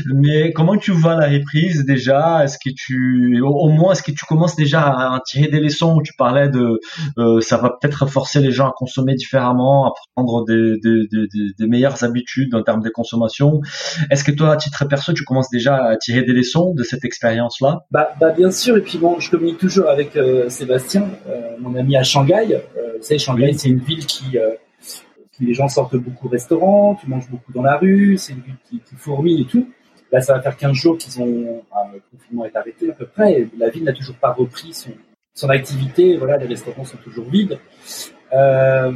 Mais 0.05 0.51
comment 0.53 0.77
tu 0.77 0.91
vois 0.91 1.15
la 1.15 1.29
reprise 1.29 1.85
déjà? 1.85 2.43
Est-ce 2.43 2.57
que 2.57 2.73
tu, 2.75 3.41
au, 3.41 3.69
moins, 3.69 3.93
est-ce 3.93 4.03
que 4.03 4.11
tu 4.11 4.25
commences 4.25 4.55
déjà 4.55 4.81
à, 4.81 5.19
tirer 5.25 5.47
des 5.47 5.59
leçons? 5.59 5.99
Tu 6.03 6.13
parlais 6.17 6.49
de, 6.49 6.79
euh, 7.17 7.41
ça 7.41 7.57
va 7.57 7.69
peut-être 7.79 8.00
peut-être 8.01 8.11
forcer 8.11 8.39
les 8.39 8.51
gens 8.51 8.67
à 8.67 8.73
consommer 8.75 9.15
différemment, 9.15 9.87
à 9.87 9.93
prendre 10.15 10.45
des, 10.45 10.77
des, 10.81 11.07
des, 11.11 11.27
des 11.57 11.67
meilleures 11.67 12.03
habitudes 12.03 12.53
en 12.55 12.63
termes 12.63 12.81
de 12.81 12.89
consommation. 12.89 13.61
Est-ce 14.09 14.23
que 14.23 14.31
toi, 14.31 14.53
à 14.53 14.57
titre 14.57 14.85
perso, 14.85 15.13
tu 15.13 15.23
commences 15.23 15.49
déjà 15.49 15.75
à 15.75 15.97
tirer 15.97 16.23
des 16.23 16.33
leçons 16.33 16.73
de 16.73 16.83
cette 16.83 17.05
expérience-là? 17.05 17.85
Bah, 17.91 18.11
bah, 18.19 18.31
bien 18.31 18.51
sûr. 18.51 18.77
Et 18.77 18.81
puis 18.81 18.97
bon, 18.97 19.19
je 19.19 19.29
communique 19.29 19.57
toujours 19.57 19.89
avec 19.89 20.15
euh, 20.15 20.49
Sébastien, 20.49 21.07
euh, 21.27 21.55
mon 21.59 21.75
ami 21.75 21.95
à 21.95 22.03
Shanghai. 22.03 22.53
Euh, 22.53 22.97
vous 22.97 23.03
savez, 23.03 23.19
Shanghai, 23.19 23.53
c'est 23.53 23.69
une 23.69 23.79
ville 23.79 24.05
qui, 24.05 24.37
qui 25.31 25.45
les 25.45 25.53
gens 25.53 25.67
sortent 25.67 25.95
beaucoup 25.95 26.27
au 26.27 26.29
restaurant, 26.29 26.95
tu 26.95 27.09
manges 27.09 27.29
beaucoup 27.29 27.51
dans 27.51 27.63
la 27.63 27.77
rue, 27.77 28.17
c'est 28.17 28.33
une 28.33 28.41
ville 28.41 28.57
qui, 28.69 28.79
qui 28.79 28.95
fourmille 28.95 29.41
et 29.41 29.45
tout. 29.45 29.67
Là, 30.11 30.21
ça 30.21 30.33
va 30.33 30.41
faire 30.41 30.57
15 30.57 30.73
jours 30.73 30.97
qu'ils 30.97 31.21
ont, 31.21 31.63
le 31.93 32.01
confinement 32.11 32.45
est 32.45 32.55
arrêté 32.55 32.91
à 32.91 32.93
peu 32.93 33.05
près, 33.05 33.33
et 33.33 33.49
la 33.57 33.69
ville 33.69 33.83
n'a 33.85 33.93
toujours 33.93 34.17
pas 34.17 34.33
repris 34.33 34.73
son, 34.73 34.91
son 35.33 35.49
activité. 35.49 36.17
Voilà, 36.17 36.37
les 36.37 36.47
restaurants 36.47 36.85
sont 36.85 36.97
toujours 36.97 37.29
vides. 37.29 37.59
Euh, 38.33 38.91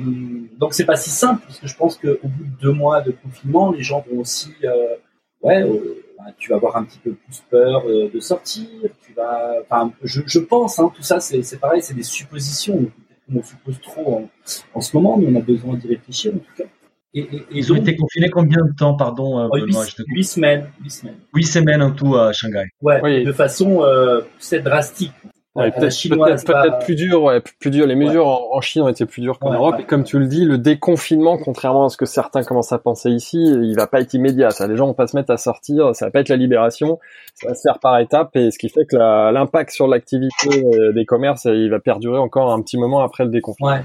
donc 0.58 0.74
c'est 0.74 0.86
pas 0.86 0.95
si 0.95 1.10
simple 1.10 1.43
parce 1.45 1.60
que 1.60 1.67
je 1.67 1.76
pense 1.76 1.98
qu'au 1.98 2.17
bout 2.24 2.43
de 2.45 2.62
deux 2.62 2.71
mois 2.71 3.02
de 3.02 3.12
confinement, 3.12 3.71
les 3.71 3.84
gens 3.84 4.06
vont 4.10 4.21
aussi, 4.21 4.54
euh, 4.63 4.95
ouais, 5.41 5.62
euh, 5.63 6.04
bah, 6.17 6.32
tu 6.38 6.50
vas 6.50 6.56
avoir 6.56 6.78
un 6.78 6.86
petit 6.86 7.00
peu 7.00 7.13
plus 7.13 7.43
peur 7.50 7.84
euh, 7.88 8.10
de 8.13 8.19
sortir. 8.19 8.65
Tu 9.06 9.13
vas, 9.13 9.56
enfin, 9.62 9.91
je, 10.04 10.21
je 10.26 10.39
pense, 10.39 10.80
hein, 10.80 10.91
tout 10.95 11.04
ça, 11.04 11.19
c'est 11.19 11.60
pareil, 11.60 11.82
c'est 11.82 11.93
des 11.93 12.04
suppositions. 12.04 12.89
On 13.34 13.41
suppose 13.41 13.82
trop 13.82 14.17
en, 14.17 14.30
en, 14.76 14.82
ce 14.82 14.95
moment, 14.95 15.17
mais 15.17 15.28
on 15.28 15.36
a 15.36 15.41
besoin 15.41 15.76
d'y 15.76 15.88
réfléchir 15.88 16.34
en 16.36 16.38
tout 16.38 16.54
cas. 16.56 16.69
Et, 17.15 17.21
et, 17.21 17.36
et 17.38 17.45
Ils 17.52 17.74
ont 17.74 17.78
été 17.78 17.95
confinés 17.95 18.30
combien 18.30 18.63
de 18.63 18.76
temps, 18.76 18.95
pardon 18.95 19.50
8, 19.52 19.76
8, 20.08 20.24
semaines, 20.24 20.69
8 20.84 20.89
semaines. 20.89 21.15
8 21.34 21.43
semaines 21.43 21.82
en 21.82 21.91
tout 21.91 22.15
à 22.15 22.34
Shanghai. 22.34 22.65
Ouais, 22.82 23.00
oui. 23.02 23.24
de 23.24 23.32
façon 23.32 23.84
euh, 23.84 24.21
c'est 24.38 24.60
drastique. 24.60 25.13
Ouais, 25.55 25.71
peut-être 25.71 26.09
peut 26.09 26.69
peut 26.69 26.85
plus 26.85 26.95
dur, 26.95 27.23
ouais, 27.23 27.39
plus 27.39 27.71
dur. 27.71 27.87
Les 27.87 27.95
mesures 27.95 28.25
ouais. 28.25 28.33
en, 28.51 28.57
en, 28.57 28.61
Chine 28.61 28.81
ont 28.81 28.89
été 28.89 29.05
plus 29.05 29.21
dures 29.21 29.39
qu'en 29.39 29.53
Europe. 29.53 29.75
Et 29.79 29.85
comme 29.85 30.03
tu 30.03 30.19
le 30.19 30.27
dis, 30.27 30.43
le 30.43 30.57
déconfinement, 30.57 31.37
contrairement 31.37 31.85
à 31.85 31.89
ce 31.89 31.95
que 31.95 32.05
certains 32.05 32.43
commencent 32.43 32.73
à 32.73 32.77
penser 32.77 33.09
ici, 33.09 33.37
il 33.37 33.73
va 33.75 33.87
pas 33.87 34.01
être 34.01 34.13
immédiat. 34.13 34.49
Ça, 34.49 34.67
les 34.67 34.75
gens 34.75 34.87
vont 34.87 34.93
pas 34.93 35.07
se 35.07 35.15
mettre 35.15 35.31
à 35.31 35.37
sortir. 35.37 35.95
Ça 35.95 36.05
va 36.05 36.11
pas 36.11 36.19
être 36.19 36.29
la 36.29 36.35
libération. 36.35 36.99
Ça 37.35 37.47
va 37.47 37.55
se 37.55 37.61
faire 37.61 37.79
par 37.79 37.97
étapes. 37.99 38.35
Et 38.35 38.51
ce 38.51 38.59
qui 38.59 38.67
fait 38.67 38.85
que 38.85 38.97
l'impact 38.97 39.71
sur 39.71 39.87
l'activité 39.87 40.65
euh, 40.65 40.91
des 40.91 41.05
commerces, 41.05 41.45
il 41.45 41.69
va 41.69 41.79
perdurer 41.79 42.17
encore 42.19 42.51
un 42.51 42.61
petit 42.61 42.77
moment 42.77 42.99
après 42.99 43.23
le 43.23 43.29
déconfinement. 43.29 43.79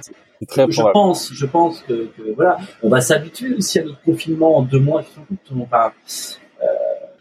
Très 0.49 0.71
je 0.71 0.83
pense, 0.93 1.31
je 1.35 1.45
pense 1.45 1.83
que, 1.83 2.09
que 2.17 2.35
voilà, 2.35 2.57
on 2.83 2.89
va 2.89 3.03
s'habituer 3.03 3.55
aussi 3.55 3.79
à 3.79 3.85
notre 3.85 4.01
confinement 4.01 4.57
en 4.57 4.63
deux 4.63 4.81
mois. 4.81 5.03
Va, 5.71 5.93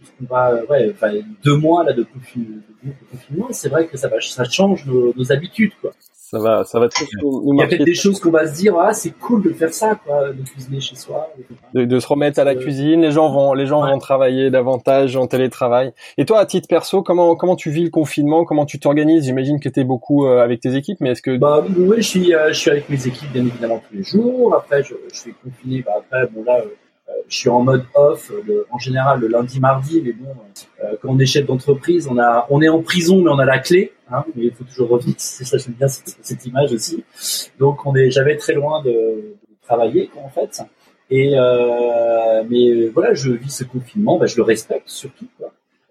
euh, 0.01 0.05
on 0.21 0.33
va, 0.33 0.63
ouais, 0.69 0.91
enfin, 0.93 1.11
deux 1.43 1.55
mois 1.55 1.83
là 1.83 1.93
de 1.93 2.03
confinement, 2.03 3.47
c'est 3.51 3.69
vrai 3.69 3.87
que 3.87 3.97
ça 3.97 4.07
va, 4.07 4.19
ça 4.21 4.43
change 4.43 4.85
nos, 4.85 5.13
nos 5.15 5.31
habitudes, 5.31 5.73
quoi. 5.81 5.91
Ça 6.31 6.37
va, 6.37 6.63
ça 6.63 6.79
va 6.79 6.87
très 6.89 7.05
Il 7.23 7.57
y 7.57 7.63
a 7.63 7.65
peut-être 7.65 7.85
des 7.85 7.95
choses 7.95 8.19
qu'on 8.19 8.29
va 8.29 8.45
se 8.45 8.53
dire, 8.55 8.77
ah, 8.77 8.93
c'est 8.93 9.09
cool 9.17 9.41
de 9.41 9.49
faire 9.49 9.73
ça, 9.73 9.95
quoi, 9.95 10.31
de 10.31 10.43
cuisiner 10.43 10.79
chez 10.79 10.95
soi. 10.95 11.27
De, 11.73 11.85
de 11.85 11.99
se 11.99 12.07
remettre 12.07 12.37
à 12.39 12.43
la 12.43 12.51
euh, 12.51 12.55
cuisine, 12.55 13.01
les 13.01 13.09
gens 13.09 13.31
vont, 13.31 13.55
les 13.55 13.65
gens 13.65 13.83
ouais. 13.83 13.91
vont 13.91 13.97
travailler 13.97 14.51
davantage 14.51 15.15
en 15.15 15.25
télétravail. 15.25 15.91
Et 16.19 16.25
toi, 16.25 16.37
à 16.37 16.45
titre 16.45 16.67
perso, 16.67 17.01
comment, 17.01 17.35
comment 17.35 17.55
tu 17.55 17.71
vis 17.71 17.83
le 17.83 17.89
confinement, 17.89 18.45
comment 18.45 18.67
tu 18.67 18.77
t'organises? 18.77 19.25
J'imagine 19.25 19.59
que 19.59 19.69
tu 19.69 19.79
es 19.79 19.83
beaucoup 19.83 20.27
euh, 20.27 20.43
avec 20.43 20.59
tes 20.59 20.75
équipes, 20.75 20.99
mais 21.01 21.09
est-ce 21.13 21.23
que 21.23 21.35
Bah 21.35 21.65
oui, 21.67 21.97
je 21.97 22.01
suis, 22.03 22.35
euh, 22.35 22.49
je 22.49 22.59
suis 22.59 22.69
avec 22.69 22.87
mes 22.89 23.07
équipes 23.07 23.31
bien 23.31 23.47
évidemment 23.47 23.81
tous 23.89 23.97
les 23.97 24.03
jours. 24.03 24.53
Après, 24.53 24.83
je, 24.83 24.93
je 25.11 25.17
suis 25.17 25.33
confiné. 25.43 25.81
Bah 25.81 25.93
après, 25.97 26.27
bon 26.31 26.43
là. 26.43 26.59
Euh, 26.59 26.75
je 27.27 27.37
suis 27.37 27.49
en 27.49 27.61
mode 27.61 27.85
off 27.93 28.31
le, 28.45 28.65
en 28.71 28.79
général 28.79 29.19
le 29.19 29.27
lundi 29.27 29.59
mardi 29.59 30.01
mais 30.03 30.13
bon 30.13 30.29
euh, 30.83 30.95
quand 31.01 31.09
on 31.09 31.19
est 31.19 31.25
chef 31.25 31.45
d'entreprise 31.45 32.07
on 32.07 32.17
a 32.17 32.47
on 32.49 32.61
est 32.61 32.69
en 32.69 32.81
prison 32.81 33.21
mais 33.21 33.29
on 33.29 33.39
a 33.39 33.45
la 33.45 33.59
clé 33.59 33.93
hein, 34.11 34.25
mais 34.35 34.45
il 34.45 34.51
faut 34.53 34.63
toujours 34.63 34.89
revenir 34.89 35.15
c'est 35.19 35.45
ça 35.45 35.57
j'aime 35.57 35.73
bien 35.73 35.87
cette, 35.87 36.17
cette, 36.21 36.45
image 36.45 36.73
aussi. 36.73 37.03
Donc 37.59 37.85
on 37.85 37.95
est 37.95 38.11
jamais 38.11 38.35
très 38.37 38.53
loin 38.53 38.81
de, 38.83 38.89
de 38.89 39.35
travailler 39.61 40.07
quoi, 40.07 40.23
en 40.23 40.29
fait. 40.29 40.61
Et 41.11 41.33
euh, 41.35 42.43
mais 42.49 42.87
voilà 42.87 43.13
je 43.13 43.31
vis 43.31 43.51
ce 43.51 43.63
confinement 43.63 44.17
bah, 44.17 44.25
je 44.25 44.37
le 44.37 44.43
respecte 44.43 44.89
surtout 44.89 45.27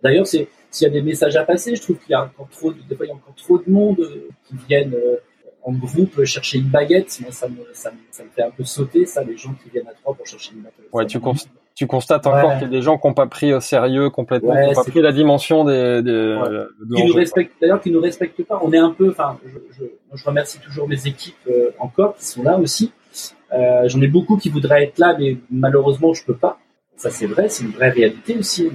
d'ailleurs 0.03 0.27
c'est 0.27 0.49
s'il 0.71 0.87
y 0.87 0.91
a 0.91 0.93
des 0.93 1.03
messages 1.03 1.37
à 1.37 1.45
passer 1.45 1.75
je 1.75 1.83
trouve 1.83 1.99
qu'il 1.99 2.11
y 2.11 2.15
a 2.15 2.25
encore 2.25 2.49
trop 2.51 2.73
de, 2.73 2.79
des 2.89 2.95
fois 2.95 3.07
il 3.07 3.09
y 3.09 3.13
a 3.13 3.15
encore 3.15 3.35
trop 3.35 3.59
de 3.59 3.71
monde 3.71 4.09
qui 4.47 4.55
viennent 4.69 4.95
euh, 4.95 5.17
en 5.63 5.73
groupe 5.73 6.25
chercher 6.25 6.59
une 6.59 6.69
baguette, 6.69 7.19
moi 7.21 7.33
ça 7.33 7.49
me, 7.49 7.57
ça, 7.73 7.91
me, 7.91 7.97
ça 8.11 8.25
me 8.25 8.29
fait 8.31 8.43
un 8.43 8.51
peu 8.51 8.65
sauter, 8.65 9.07
ça, 9.07 9.23
les 9.23 9.37
gens 9.37 9.55
qui 9.63 9.71
viennent 9.71 9.89
à 9.89 9.93
trois 9.93 10.15
pour 10.15 10.27
chercher 10.27 10.53
une 10.53 10.63
baguette. 10.63 10.89
Ouais, 10.93 11.07
tu, 11.07 11.21
const 11.21 11.49
tu 11.75 11.87
constates 11.87 12.27
encore 12.27 12.55
qu'il 12.55 12.63
y 12.63 12.65
a 12.65 12.69
des 12.69 12.83
gens 12.83 12.99
qui 12.99 13.07
n'ont 13.07 13.15
pas 13.15 13.27
pris 13.27 13.55
au 13.55 13.61
sérieux 13.61 14.11
complètement, 14.11 14.51
ouais, 14.51 14.63
qui 14.63 14.69
n'ont 14.69 14.83
pas 14.83 14.91
pris 14.91 15.01
la 15.01 15.13
dimension 15.13 15.65
des. 15.65 16.03
des 16.03 16.11
ouais. 16.11 16.49
de 16.49 16.95
qui 16.97 17.05
nous 17.05 17.15
respectent, 17.15 17.55
d'ailleurs, 17.61 17.81
qui 17.81 17.93
nous 17.93 18.01
respectent 18.01 18.43
pas. 18.45 18.59
On 18.63 18.73
est 18.73 18.79
un 18.79 18.91
peu, 18.91 19.11
enfin, 19.11 19.39
je, 19.47 19.59
je, 19.79 19.85
je, 20.13 20.25
remercie 20.25 20.59
toujours 20.59 20.89
mes 20.89 21.07
équipes 21.07 21.37
euh, 21.49 21.71
encore 21.79 22.17
qui 22.17 22.25
sont 22.25 22.43
là 22.43 22.59
aussi. 22.59 22.93
Euh, 23.53 23.89
J'en 23.89 24.01
ai 24.01 24.09
beaucoup 24.09 24.37
qui 24.37 24.49
voudraient 24.49 24.85
être 24.85 24.99
là, 24.99 25.17
mais 25.19 25.37
malheureusement, 25.51 26.15
je 26.15 26.25
peux 26.25 26.35
pas. 26.35 26.59
Ça, 26.97 27.11
c'est 27.11 27.27
vrai, 27.27 27.49
c'est 27.49 27.63
une 27.63 27.71
vraie 27.71 27.91
réalité 27.91 28.37
aussi. 28.37 28.69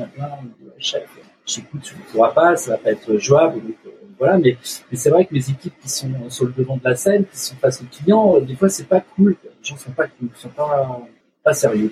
Chef, 1.45 1.63
j'écoute, 1.63 1.82
tu 1.82 1.95
ne 1.95 2.01
pourras 2.12 2.32
pas, 2.32 2.56
ça 2.56 2.71
va 2.71 2.77
pas 2.77 2.91
être 2.91 3.17
jouable. 3.17 3.62
Donc, 3.62 3.75
euh, 3.86 3.89
voilà, 4.19 4.38
mais, 4.38 4.58
mais 4.91 4.97
c'est 4.97 5.10
vrai 5.10 5.25
que 5.25 5.34
les 5.34 5.49
équipes 5.49 5.73
qui 5.82 5.89
sont 5.89 6.29
sur 6.29 6.45
le 6.45 6.53
devant 6.56 6.77
de 6.77 6.84
la 6.84 6.95
scène, 6.95 7.25
qui 7.25 7.38
sont 7.38 7.56
face 7.56 7.82
aux 7.82 7.86
clients, 7.86 8.39
des 8.39 8.56
fois 8.56 8.69
c'est 8.69 8.88
pas 8.88 9.01
cool. 9.01 9.36
Les 9.43 9.49
gens 9.62 9.77
sont 9.77 9.91
pas 9.91 10.08
cool, 10.08 10.29
sont 10.36 10.49
pas, 10.49 11.01
pas 11.43 11.53
sérieux. 11.53 11.91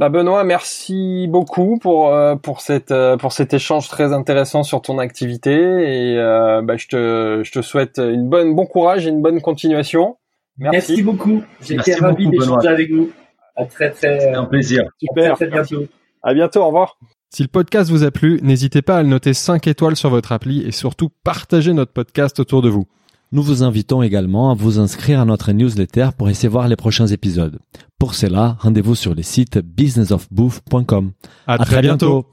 Bah 0.00 0.08
Benoît, 0.08 0.44
merci 0.44 1.26
beaucoup 1.28 1.78
pour 1.78 2.14
euh, 2.14 2.34
pour 2.34 2.62
cette 2.62 2.90
euh, 2.90 3.18
pour 3.18 3.32
cet 3.32 3.52
échange 3.52 3.88
très 3.88 4.14
intéressant 4.14 4.62
sur 4.62 4.80
ton 4.80 4.98
activité 4.98 5.52
et 5.52 6.16
euh, 6.16 6.62
bah, 6.62 6.78
je 6.78 6.86
te 6.86 7.42
je 7.44 7.52
te 7.52 7.60
souhaite 7.60 7.98
une 7.98 8.26
bonne 8.26 8.54
bon 8.54 8.64
courage 8.64 9.06
et 9.06 9.10
une 9.10 9.20
bonne 9.20 9.42
continuation. 9.42 10.16
Merci, 10.56 10.92
merci 10.92 11.02
beaucoup. 11.02 11.42
J'ai 11.60 11.74
été 11.74 11.94
ravi 11.96 12.28
d'échanger 12.28 12.68
avec 12.68 12.90
vous. 12.90 13.10
À 13.56 13.66
très 13.66 13.90
très. 13.90 14.32
un 14.32 14.46
plaisir. 14.46 14.84
Super. 14.98 15.32
À 15.32 15.36
très, 15.36 15.48
très 15.48 15.54
bientôt. 15.54 15.86
À 16.22 16.32
bientôt. 16.32 16.62
Au 16.62 16.66
revoir. 16.68 16.96
Si 17.32 17.42
le 17.42 17.48
podcast 17.48 17.92
vous 17.92 18.02
a 18.02 18.10
plu, 18.10 18.40
n'hésitez 18.42 18.82
pas 18.82 18.96
à 18.96 19.02
le 19.04 19.08
noter 19.08 19.34
5 19.34 19.68
étoiles 19.68 19.94
sur 19.94 20.10
votre 20.10 20.32
appli 20.32 20.62
et 20.62 20.72
surtout 20.72 21.10
partagez 21.22 21.72
notre 21.72 21.92
podcast 21.92 22.40
autour 22.40 22.60
de 22.60 22.68
vous. 22.68 22.88
Nous 23.30 23.44
vous 23.44 23.62
invitons 23.62 24.02
également 24.02 24.50
à 24.50 24.54
vous 24.54 24.80
inscrire 24.80 25.20
à 25.20 25.24
notre 25.24 25.52
newsletter 25.52 26.08
pour 26.18 26.28
essayer 26.28 26.48
voir 26.48 26.66
les 26.66 26.74
prochains 26.74 27.06
épisodes. 27.06 27.60
Pour 28.00 28.14
cela, 28.16 28.56
rendez-vous 28.58 28.96
sur 28.96 29.14
le 29.14 29.22
site 29.22 29.58
businessofbooth.com. 29.58 31.12
À, 31.46 31.52
à, 31.52 31.58
très, 31.58 31.82
bientôt. 31.82 32.06
bientôt. 32.06 32.26